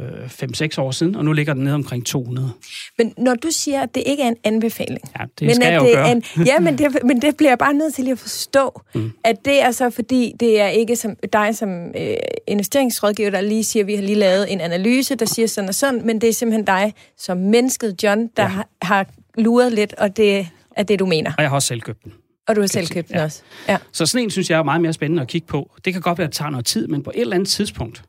[0.00, 2.50] 5-6 år siden, og nu ligger den nede omkring 200.
[2.98, 5.72] Men når du siger, at det ikke er en anbefaling, Ja, det men skal at
[5.72, 6.12] jeg det gøre.
[6.12, 9.12] En, ja, men det, men det bliver jeg bare nødt til at forstå, Mm.
[9.24, 12.16] at det er så fordi, det er ikke som dig som øh,
[12.46, 15.74] investeringsrådgiver, der lige siger, at vi har lige lavet en analyse, der siger sådan og
[15.74, 18.48] sådan, men det er simpelthen dig som mennesket, John, der Ja.
[18.48, 19.06] har, har
[19.38, 21.32] luret lidt, og det er det, du mener.
[21.38, 22.12] Og jeg har også selv købt den.
[22.48, 23.24] Og du har selv købt den ja.
[23.24, 23.42] også.
[23.68, 23.76] Ja.
[23.92, 25.70] Så sådan en synes jeg er meget mere spændende at kigge på.
[25.84, 28.02] Det kan godt være, at det tager noget tid, men på et eller andet tidspunkt,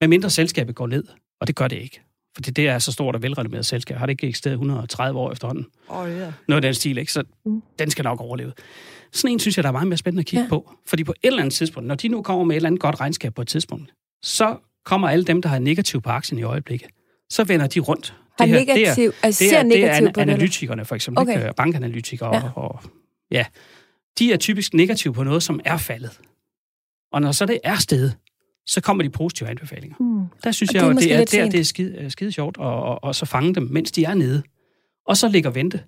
[0.00, 1.04] med mindre selskabet går ned,
[1.40, 2.00] og det gør det ikke.
[2.34, 3.96] Fordi det er så stort og velrenommeret selskab.
[3.96, 5.66] Har det ikke eksisteret 130 år efterhånden?
[5.88, 6.32] Oh, ja.
[6.48, 7.12] Noget af den stil, ikke?
[7.12, 7.62] Så Mm.
[7.78, 8.52] den skal nok overleve.
[9.12, 10.48] Sådan en synes jeg, der er meget mere spændende at kigge ja.
[10.48, 10.72] på.
[10.86, 13.00] Fordi på et eller andet tidspunkt, når de nu kommer med et eller andet godt
[13.00, 13.92] regnskab på et tidspunkt,
[14.22, 16.88] så kommer alle dem, der har negativ på aktien i øjeblikket,
[17.30, 18.14] så vender de rundt.
[18.38, 20.22] Har Det her, det er- negativ, altså det ser er, det negativ er på det?
[20.22, 20.34] eller?
[20.34, 21.22] analytikerne, for eksempel.
[21.22, 21.36] Okay.
[21.42, 21.54] Ikke?
[21.56, 22.36] Bankanalytikere.
[22.36, 22.42] Ja.
[22.54, 22.82] Og, og,
[23.30, 23.44] ja.
[24.18, 26.20] De er typisk negative på noget, som er faldet.
[27.12, 28.16] Og når så det er stedet,
[28.66, 29.96] så kommer de positive anbefalinger.
[30.00, 30.26] Hmm.
[30.44, 32.56] Der synes Og jeg, det er det er, lidt det er, skide, øh, skide sjovt,
[32.56, 34.42] og, og, og så fange dem, mens de er nede.
[35.06, 35.80] Og så ligger vente.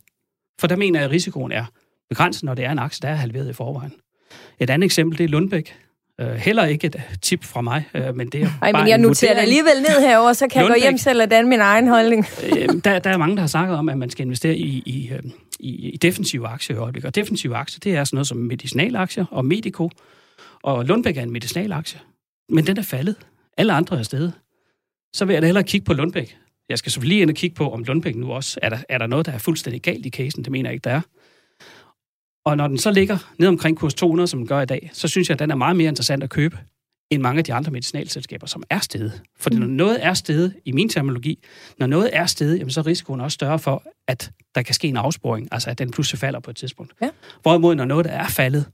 [0.60, 1.64] For der mener jeg, at risikoen er
[2.08, 3.92] begrænset, når det er en aktie, der er halveret i forvejen.
[4.60, 5.74] Et andet eksempel, det er Lundbæk.
[6.22, 8.98] Uh, heller ikke et tip fra mig, uh, men det er Ej, bare men jeg
[8.98, 10.82] noterer det alligevel ned herover, så kan jeg gå Lundbæk.
[10.82, 12.26] hjem selv og danne min egen holdning.
[12.56, 15.10] Øh, der, der er mange, der har snakket om, at man skal investere i, i,
[15.12, 15.22] øh,
[15.60, 17.08] i, i defensive aktier i øjeblikket.
[17.08, 19.90] Og defensive aktier, det er sådan noget som medicinalaktier og Medico.
[20.62, 22.00] Og Lundbæk er en medicinalaktie.
[22.48, 23.16] Men den er faldet.
[23.56, 24.32] Alle andre er stedet.
[25.12, 26.36] Så vil jeg da hellere kigge på Lundbæk.
[26.68, 28.58] Jeg skal selvfølgelig lige ind og kigge på, om Lundbæk nu også...
[28.62, 30.44] Er der, er der noget, der er fuldstændig galt i casen?
[30.44, 31.00] Det mener jeg ikke, der er.
[32.44, 35.08] Og når den så ligger ned omkring kurs 200, som den gør i dag, så
[35.08, 36.58] synes jeg, at den er meget mere interessant at købe
[37.10, 39.22] end mange af de andre medicinalselskaber, som er stedet.
[39.36, 41.44] Fordi når noget er stedet, i min terminologi,
[41.78, 44.88] når noget er stedet, jamen, så er risikoen også større for, at der kan ske
[44.88, 46.92] en afsporing, altså at den pludselig falder på et tidspunkt.
[47.02, 47.08] Ja.
[47.42, 48.64] Hvorimod, når noget der er faldet,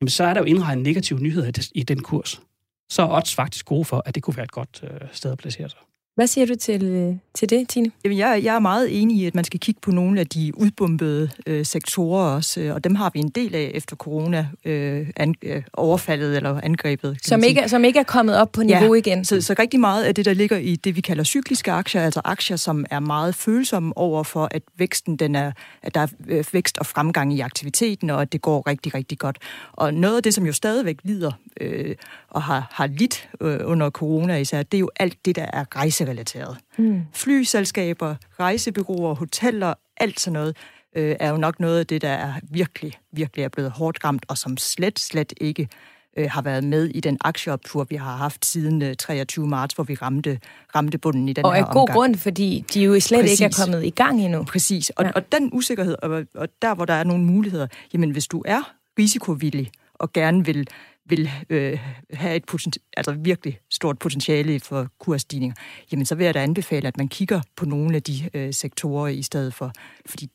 [0.00, 2.42] jamen, så er der jo indregnet negative nyheder i den kurs.
[2.90, 5.38] Så er odds faktisk gode for, at det kunne være et godt øh, sted at
[5.38, 5.78] placere sig.
[6.14, 7.90] Hvad siger du til, til det, Tine?
[8.04, 10.52] Jamen, jeg, jeg er meget enig i, at man skal kigge på nogle af de
[10.56, 15.06] udbombede øh, sektorer også, øh, og dem har vi en del af efter corona øh,
[15.16, 17.18] an, øh, overfaldet eller angrebet.
[17.22, 18.80] Som ikke, som ikke er kommet op på Ja.
[18.80, 19.24] niveau igen.
[19.24, 22.20] Så, så rigtig meget af det, der ligger i det, vi kalder cykliske aktier, altså
[22.24, 25.52] aktier, som er meget følsomme over for, at væksten, den er,
[25.82, 29.18] at der er øh, vækst og fremgang i aktiviteten, og at det går rigtig, rigtig
[29.18, 29.38] godt.
[29.72, 31.94] Og noget af det, som jo stadigvæk lider øh,
[32.30, 35.64] og har, har lidt øh, under corona især, det er jo alt det, der er
[36.02, 36.56] rejserelateret.
[36.78, 37.00] Mm.
[37.12, 40.56] Flyselskaber, rejsebyråer, hoteller, alt sådan noget,
[40.96, 44.24] øh, er jo nok noget af det, der er virkelig, virkelig er blevet hårdt ramt,
[44.28, 45.68] og som slet, slet ikke
[46.16, 49.46] øh, har været med i den aktieoptur, vi har haft siden øh, 23.
[49.46, 50.38] marts, hvor vi ramte,
[50.74, 51.96] ramte bunden i den Og her af god omgang.
[51.96, 53.64] grund, fordi de jo slet ikke er Præcis.
[53.64, 54.44] kommet i gang endnu.
[54.44, 54.90] Præcis.
[54.90, 55.10] Og, ja.
[55.14, 58.72] og den usikkerhed, og, og der, hvor der er nogle muligheder, jamen hvis du er
[58.98, 60.68] risikovillig og gerne vil,
[61.12, 61.78] vil øh,
[62.12, 65.56] have et potent, altså virkelig stort potentiale for kursstigninger,
[65.92, 69.08] jamen så vil jeg da anbefale, at man kigger på nogle af de øh, sektorer
[69.08, 69.72] i stedet for.
[70.06, 70.30] Fordi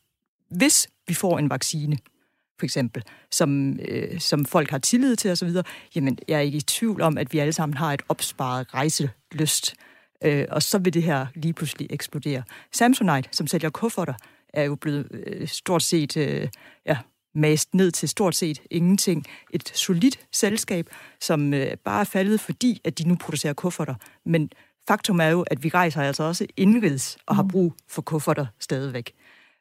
[0.50, 1.98] hvis vi får en vaccine,
[2.58, 5.50] for eksempel, som, øh, som folk har tillid til osv.,
[5.94, 9.74] jamen jeg er ikke i tvivl om, at vi alle sammen har et opsparet rejselyst,
[10.24, 12.42] øh, og så vil det her lige pludselig eksplodere.
[12.72, 14.14] Samsonite, som sælger kufferter,
[14.54, 16.48] er jo blevet øh, stort set øh,
[16.86, 16.98] ja,
[17.34, 19.24] mast ned til stort set ingenting.
[19.50, 20.88] Et solidt selskab,
[21.20, 23.94] som øh, bare er faldet, fordi at de nu producerer kufferter.
[24.26, 24.50] Men
[24.88, 29.12] faktum er jo, at vi rejser altså også indrigs og har brug for kufferter stadigvæk.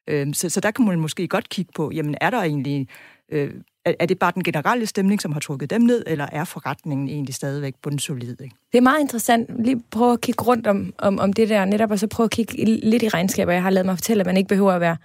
[0.07, 2.87] Øhm, så, så der kan man måske godt kigge på, jamen er der egentlig,
[3.31, 3.53] øh,
[3.85, 7.35] er, det bare den generelle stemning, som har trukket dem ned, eller er forretningen egentlig
[7.35, 8.41] stadigvæk bundsolid?
[8.41, 8.55] Ikke?
[8.71, 9.65] Det er meget interessant.
[9.65, 12.31] Lige prøve at kigge rundt om, om, om det der, netop, og så prøve at
[12.31, 13.53] kigge lidt i regnskaber.
[13.53, 14.97] Jeg har lavet mig fortælle, at man ikke behøver at være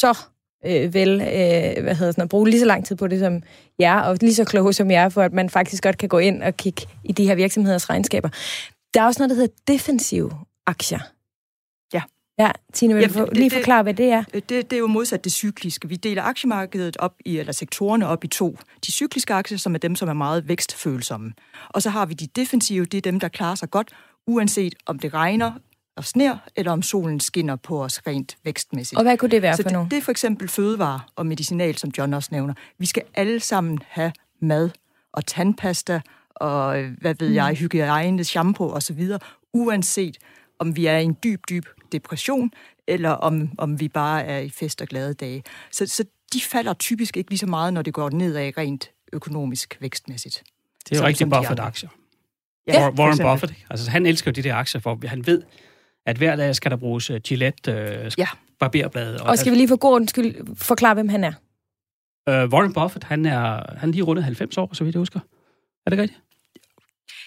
[0.00, 0.18] så
[0.66, 3.42] øh, vel, øh, hvad hedder sådan, at bruge lige så lang tid på det som
[3.78, 6.42] jer, og lige så kloge som jer, for at man faktisk godt kan gå ind
[6.42, 8.28] og kigge i de her virksomheders regnskaber.
[8.94, 10.30] Der er også noget, der hedder defensive
[10.66, 10.98] aktier.
[11.94, 12.02] Ja.
[12.38, 14.24] Ja, Tine, vil Ja, du for, det- lige det- forklare, hvad det er?
[14.34, 15.88] Øh, Det, det er jo modsat det cykliske.
[15.88, 18.56] Vi deler aktiemarkedet op i, eller sektorerne op i to.
[18.86, 21.32] De cykliske aktier, som er dem, som er meget vækstfølsomme.
[21.68, 23.88] Og så har vi de defensive, det er dem, der klarer sig godt,
[24.26, 25.52] uanset om det regner
[25.96, 28.98] og sner, eller om solen skinner på os rent vækstmæssigt.
[28.98, 31.76] Og hvad kunne det være Så for det, det er for eksempel fødevare og medicinal,
[31.76, 32.54] som John også nævner.
[32.78, 34.70] Vi skal alle sammen have mad
[35.12, 36.00] og tandpasta
[36.34, 39.08] og, hvad ved jeg, hygiejne, shampoo osv.,
[39.52, 40.18] uanset
[40.58, 42.50] om vi er i en dyb, dyb depression,
[42.86, 45.42] eller om, om vi bare er i fest og glade dage.
[45.70, 49.78] Så, så de falder typisk ikke lige så meget, når det går nedad rent økonomisk
[49.80, 50.42] vækstmæssigt.
[50.88, 51.30] Det er jo rigtig.
[51.30, 51.88] Buffett-aktier.
[52.66, 53.32] Ja, Warren for.
[53.32, 55.42] Buffett, altså han elsker jo de der aktier, hvor han ved,
[56.06, 57.72] at hver dag skal der bruges uh, Gillette,
[58.06, 58.26] uh, Ja.
[58.60, 59.22] barberblade.
[59.22, 61.32] Og skal vi lige for god undskyld forklare, hvem han er?
[62.30, 65.20] Uh, Warren Buffett, han er, han er lige rundet 90 år, så vidt jeg husker.
[65.86, 66.20] Er det rigtigt?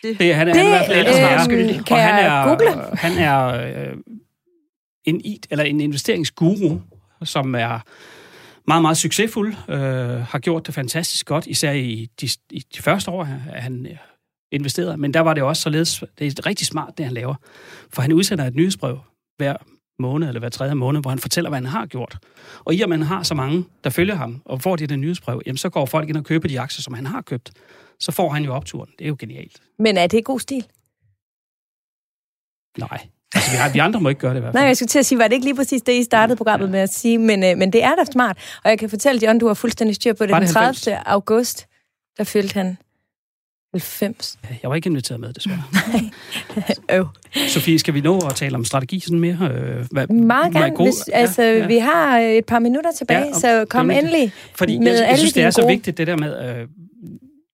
[0.03, 2.41] Det- det han er, Det, han er i hvert fald øhm, kan Og han jeg
[2.41, 2.97] er, google?
[2.97, 3.45] Han er
[3.91, 3.97] øh,
[5.03, 6.79] en, IT, eller en investeringsguru,
[7.23, 7.79] som er
[8.67, 9.77] meget, meget succesfuld, øh,
[10.21, 13.87] har gjort det fantastisk godt, især i de, i de første år, han
[14.55, 14.97] investerede.
[14.97, 17.35] Men der var det også således, det er rigtig smart, det han laver.
[17.93, 18.99] For han udsender et nyhedsbrev
[19.37, 19.55] hver
[19.99, 22.17] måned, eller hver tredje måned, hvor han fortæller, hvad han har gjort.
[22.65, 24.87] Og i og med, at han har så mange, der følger ham, og får de
[24.87, 27.51] der nyhedsbrev, jamen så går folk ind og køber de aktier, som han har købt.
[27.99, 28.89] Så får han jo opturen.
[28.99, 29.61] Det er jo genialt.
[29.79, 30.65] Men er det god stil?
[32.77, 33.07] Nej.
[33.35, 34.61] Altså, vi, har, vi andre må ikke gøre det i hvert fald.
[34.61, 36.69] Nej, jeg skulle til at sige, var det ikke lige præcis det, I startede programmet
[36.69, 38.37] med at sige, men, øh, men det er da smart.
[38.63, 40.33] Og jeg kan fortælle, John, du har fuldstændig styr på det.
[40.33, 40.65] Den det 30.
[40.65, 40.87] 90?
[41.05, 41.67] august,
[42.17, 42.77] der fyldte han
[43.79, 44.37] 90.
[44.61, 45.63] Jeg var ikke inviteret med, desværre.
[46.97, 47.07] Øv.
[47.47, 49.37] Sofie, skal vi nå at tale om strategi sådan mere?
[49.53, 50.83] Øh, hvad, Meget er gerne.
[50.83, 51.67] Hvis, altså, Ja, ja.
[51.67, 55.17] vi har et par minutter tilbage, Ja, ja, så kom endelig Fordi med jeg, jeg
[55.17, 56.57] synes, det er så gode- vigtigt, det der med...
[56.61, 56.67] Øh,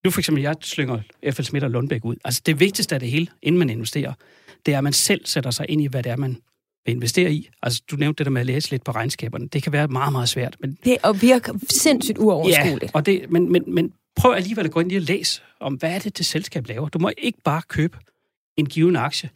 [0.05, 0.99] nu for eksempel, jeg slynger
[1.32, 1.43] F.L.
[1.43, 2.15] Schmidt og Lundbæk ud.
[2.26, 4.13] Altså, det vigtigste af det hele, inden man investerer,
[4.65, 6.38] det er, at man selv sætter sig ind i, hvad det er, man
[6.86, 7.49] vil investere i.
[7.63, 9.47] Altså, du nævnte det der med at læse lidt på regnskaberne.
[9.47, 10.55] Det kan være meget, meget svært.
[10.59, 12.91] Men, det og virker sindssygt uoverskueligt.
[12.93, 15.95] og det, men, men, men prøv alligevel at gå ind lige og læse om, hvad
[15.95, 16.89] er det, det selskab laver.
[16.89, 17.97] Du må ikke bare købe
[18.57, 19.30] en given aktie,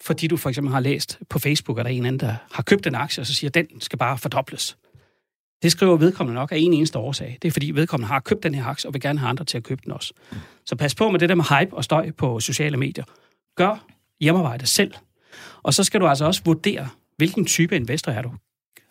[0.00, 2.62] fordi du for eksempel har læst på Facebook, at der er en anden, der har
[2.62, 4.76] købt en aktie, og så siger, at den skal bare fordobles.
[5.62, 7.38] Det skriver vedkommende nok af en eneste årsag.
[7.42, 9.56] Det er fordi vedkommende har købt den her aktie, og vil gerne have andre til
[9.56, 10.14] at købe den også.
[10.66, 13.04] Så pas på med det der med hype og støj på sociale medier.
[13.56, 13.86] Gør
[14.20, 14.94] hjemmearbejde selv.
[15.62, 18.32] Og så skal du altså også vurdere, hvilken type investor er du.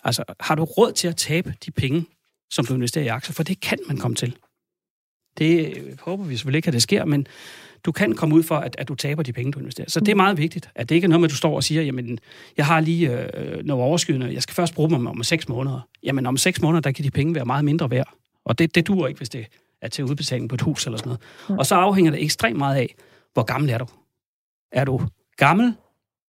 [0.03, 2.05] Altså, har du råd til at tabe de penge,
[2.49, 3.33] som du investerer i aktier?
[3.33, 4.35] For det kan man komme til.
[5.39, 7.27] Det håber vi selvfølgelig ikke, at det sker, men
[7.83, 9.89] du kan komme ud for, at, at du taber de penge, du investerer.
[9.89, 11.63] Så det er meget vigtigt, at det ikke er noget med, at du står og
[11.63, 12.19] siger, jamen,
[12.57, 15.79] jeg har lige øh, noget overskydende, jeg skal først bruge dem om, om seks måneder.
[16.03, 18.13] Jamen, om seks måneder, der kan de penge være meget mindre værd.
[18.45, 19.47] Og det, det duer ikke, hvis det
[19.81, 21.17] er til udbetaling på et hus eller sådan
[21.47, 21.59] noget.
[21.59, 22.95] Og så afhænger det ekstremt meget af,
[23.33, 23.85] hvor gammel er du.
[24.71, 25.01] Er du
[25.37, 25.73] gammel?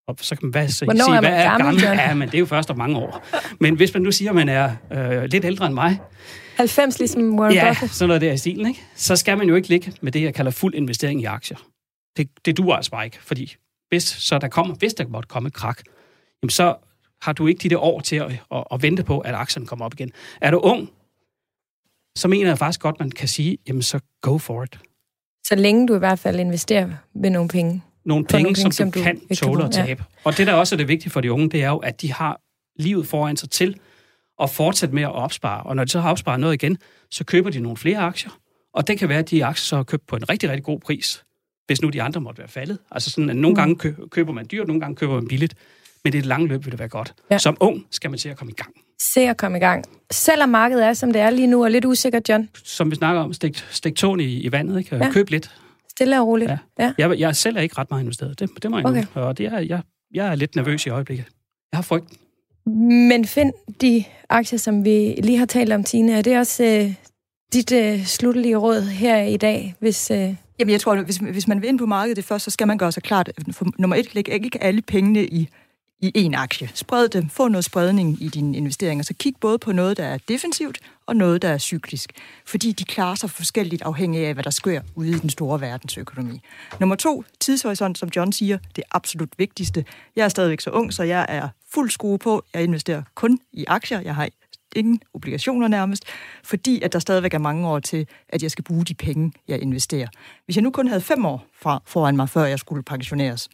[0.09, 2.01] Og så kan man hvad, så Hvornår sige, er man hvad er gammel, gammel?
[2.01, 3.27] Ja, men det er jo først om mange år.
[3.61, 5.99] Men hvis man nu siger, at man er øh, lidt ældre end mig,
[6.57, 7.95] 90 ligesom Warren Ja, Buffett.
[7.95, 8.81] sådan noget der i stilen, ikke?
[8.95, 11.57] Så skal man jo ikke ligge med det, jeg kalder fuld investering i aktier.
[12.17, 13.57] Det, det duer altså bare ikke, fordi
[13.89, 15.83] hvis, så der kommer, hvis der måtte komme et krak,
[16.43, 16.75] jamen så
[17.23, 19.85] har du ikke de der år til at, at, at vente på, at aktien kommer
[19.85, 20.13] op igen.
[20.41, 20.91] Er du ung,
[22.17, 24.79] så mener jeg faktisk godt, man kan sige, jamen så go for it.
[25.45, 27.83] Så længe du i hvert fald investerer med nogle penge.
[28.05, 29.85] Nogle penge, nogle som, penge, som du du kan tåle at ja.
[29.85, 30.05] tabe.
[30.25, 32.13] Og det, der også er det vigtige for de unge, det er jo, at de
[32.13, 32.41] har
[32.79, 33.77] livet foran sig til
[34.43, 35.63] at fortsætte med at opspare.
[35.63, 36.79] Og når de så har opsparet noget igen,
[37.11, 38.31] så køber de nogle flere aktier.
[38.75, 40.81] Og det kan være, at de aktier så er købt på en rigtig, rigtig god
[40.81, 41.25] pris,
[41.67, 42.79] hvis nu de andre måtte være faldet.
[42.91, 45.55] Altså sådan, at nogle gange kø- køber man dyrt, nogle gange køber man billigt.
[46.05, 47.15] Men det lange løb vil det være godt.
[47.31, 47.39] Ja.
[47.39, 48.75] Som ung skal man til at komme i gang.
[49.15, 49.85] Se at komme i gang.
[50.13, 52.49] Selvom markedet er, som det er lige nu, og lidt usikkert, John.
[52.65, 54.79] Som vi snakker om, stik, stik tåen i, i vandet.
[54.79, 54.97] Ikke?
[54.97, 55.13] Ja.
[55.13, 55.51] Køb lidt.
[55.91, 56.51] Stille og roligt.
[56.51, 56.59] Ja.
[56.79, 56.93] Ja.
[56.99, 58.39] Jeg, jeg selv er ikke ret meget investeret.
[58.39, 59.05] Det, det må jeg Okay.
[59.15, 59.83] Og det er, jeg,
[60.15, 61.25] jeg er lidt nervøs i øjeblikket.
[61.73, 62.13] Jeg har frygt.
[62.67, 66.13] Men find de aktier, som vi lige har talt om, Tine.
[66.13, 66.95] Er det også øh,
[67.53, 69.75] dit øh, slutlige råd her i dag?
[69.79, 72.45] Hvis, øh, Jamen, jeg tror, at hvis, hvis man vil ind på markedet det først,
[72.45, 75.49] så skal man gøre sig klart, at for, nummer et, læg ikke alle pengene i,
[76.01, 76.71] i én aktie.
[76.75, 77.29] Spred dem.
[77.29, 79.05] Få noget spredning i dine investeringer.
[79.05, 82.13] Så kig både på noget, der er defensivt, og noget, der er cyklisk.
[82.47, 86.41] Fordi de klarer sig forskelligt afhængig af, hvad der sker ude i den store verdensøkonomi.
[86.81, 89.85] Nummer to, tidshorisont, som John siger, det absolut vigtigste.
[90.17, 92.45] Jeg er stadigvæk så ung, så jeg er fuld skrue på.
[92.55, 94.01] Jeg investerer kun i aktier.
[94.01, 94.29] Jeg har
[94.77, 96.05] ingen obligationer nærmest,
[96.45, 99.63] fordi at der stadigvæk er mange år til, at jeg skal bruge de penge, jeg
[99.63, 100.09] investerer.
[100.45, 103.49] Hvis jeg nu kun havde fem år fra, foran mig, før jeg skulle pensioneres,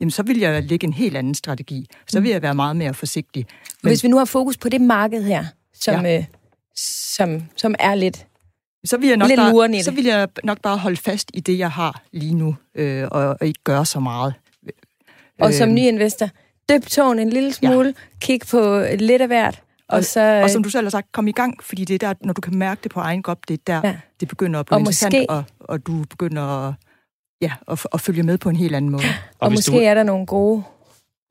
[0.00, 1.86] jamen så ville jeg lægge en helt anden strategi.
[2.08, 3.46] Så vil jeg være meget mere forsigtig.
[3.82, 5.44] Men, hvis vi nu har fokus på det marked her,
[5.74, 6.18] som, Ja.
[6.18, 6.24] øh,
[7.16, 8.26] som, som er lidt...
[8.84, 11.58] så vil jeg nok lidt bare, så vil jeg nok bare holde fast i det,
[11.58, 14.34] jeg har lige nu, øh, og, og ikke gøre så meget.
[15.40, 16.28] Og som Øhm, ny investor,
[16.68, 17.92] døb tåen en lille smule, ja.
[18.20, 20.40] kig på lidt af hvert, og, og, så...
[20.42, 22.40] og som du selv har sagt, kom i gang, fordi det er der, når du
[22.40, 23.96] kan mærke det på egen krop, det er der, ja.
[24.20, 26.74] det begynder at blive Og interessant, måske- og, og du begynder at,
[27.40, 29.02] ja, at, at følge med på en helt anden måde.
[29.38, 30.62] og hvis måske du, er der nogle gode...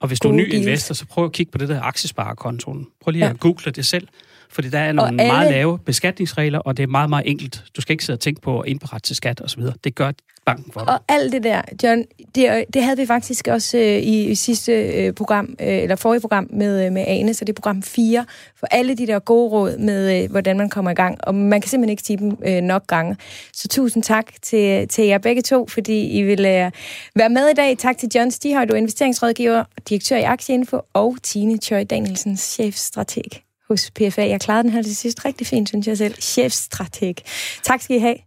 [0.02, 0.54] og hvis du er ny deals.
[0.54, 2.88] investor, så prøv at kigge på det der aktiesparekontoen.
[3.04, 3.30] Prøv lige Ja.
[3.32, 4.08] at google det selv.
[4.56, 7.64] Fordi der er nogle alle- meget lave beskatningsregler, og det er meget, meget enkelt.
[7.76, 9.64] Du skal ikke sidde og tænke på at indberette til skat osv.
[9.84, 10.12] Det gør
[10.46, 10.90] banken for dig.
[10.90, 12.04] Og alt det der, John,
[12.36, 16.22] det, det havde vi faktisk også øh, i, i sidste øh, program, øh, eller forrige
[16.22, 18.26] program med, øh, med Ane, så det er program 4,
[18.60, 21.18] for alle de der gode råd med, øh, hvordan man kommer i gang.
[21.24, 23.18] Og man kan simpelthen ikke sige dem øh, nok gange.
[23.54, 26.72] Så tusind tak til, til jer begge to, fordi I vil øh,
[27.16, 27.78] være med i dag.
[27.78, 33.45] Tak til John Stihøj, du er investeringsrådgiver, direktør i Aktieinfo, og Tine Tjøj Danielsen, chefstrateg
[33.68, 34.28] hos PFA.
[34.28, 36.16] Jeg klarede den her til sidst rigtig fint, synes jeg selv.
[36.22, 37.16] Chefstrateg.
[37.64, 38.18] Tak skal I have.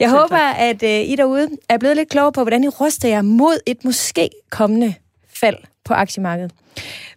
[0.00, 3.08] Jeg Selv håber, at øh, I derude er blevet lidt klogere på, hvordan I ruster
[3.08, 4.94] jer mod et måske kommende
[5.34, 6.52] fald på aktiemarkedet.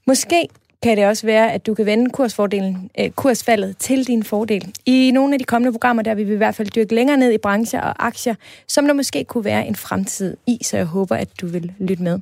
[0.08, 0.48] Måske
[0.84, 4.74] kan det også være, at du kan vende kursfordelen, øh, kursfaldet til din fordel.
[4.86, 7.32] I nogle af de kommende programmer, der vil vi i hvert fald dykke længere ned
[7.32, 8.36] i brancher og aktier,
[8.68, 12.04] som der måske kunne være en fremtid i, så jeg håber, at du vil lytte
[12.04, 12.20] med.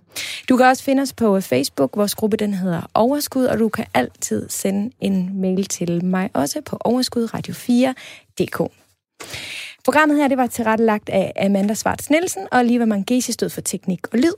[0.49, 1.97] Du kan også finde os på Facebook.
[1.97, 6.61] Vores gruppe den hedder Overskud, og du kan altid sende en mail til mig også
[6.61, 8.71] på overskudradio4.dk.
[9.85, 14.13] Programmet her det var tilrettelagt af Amanda Svarts Nielsen, og Liva Mangesi stod for teknik
[14.13, 14.33] og lyd.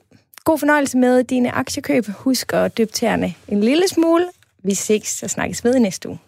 [0.48, 2.06] God fornøjelse med dine aktiekøb.
[2.10, 4.26] Husk at døbe tæerne en lille smule.
[4.64, 6.20] Vi ses og snakkes ved i næste uge.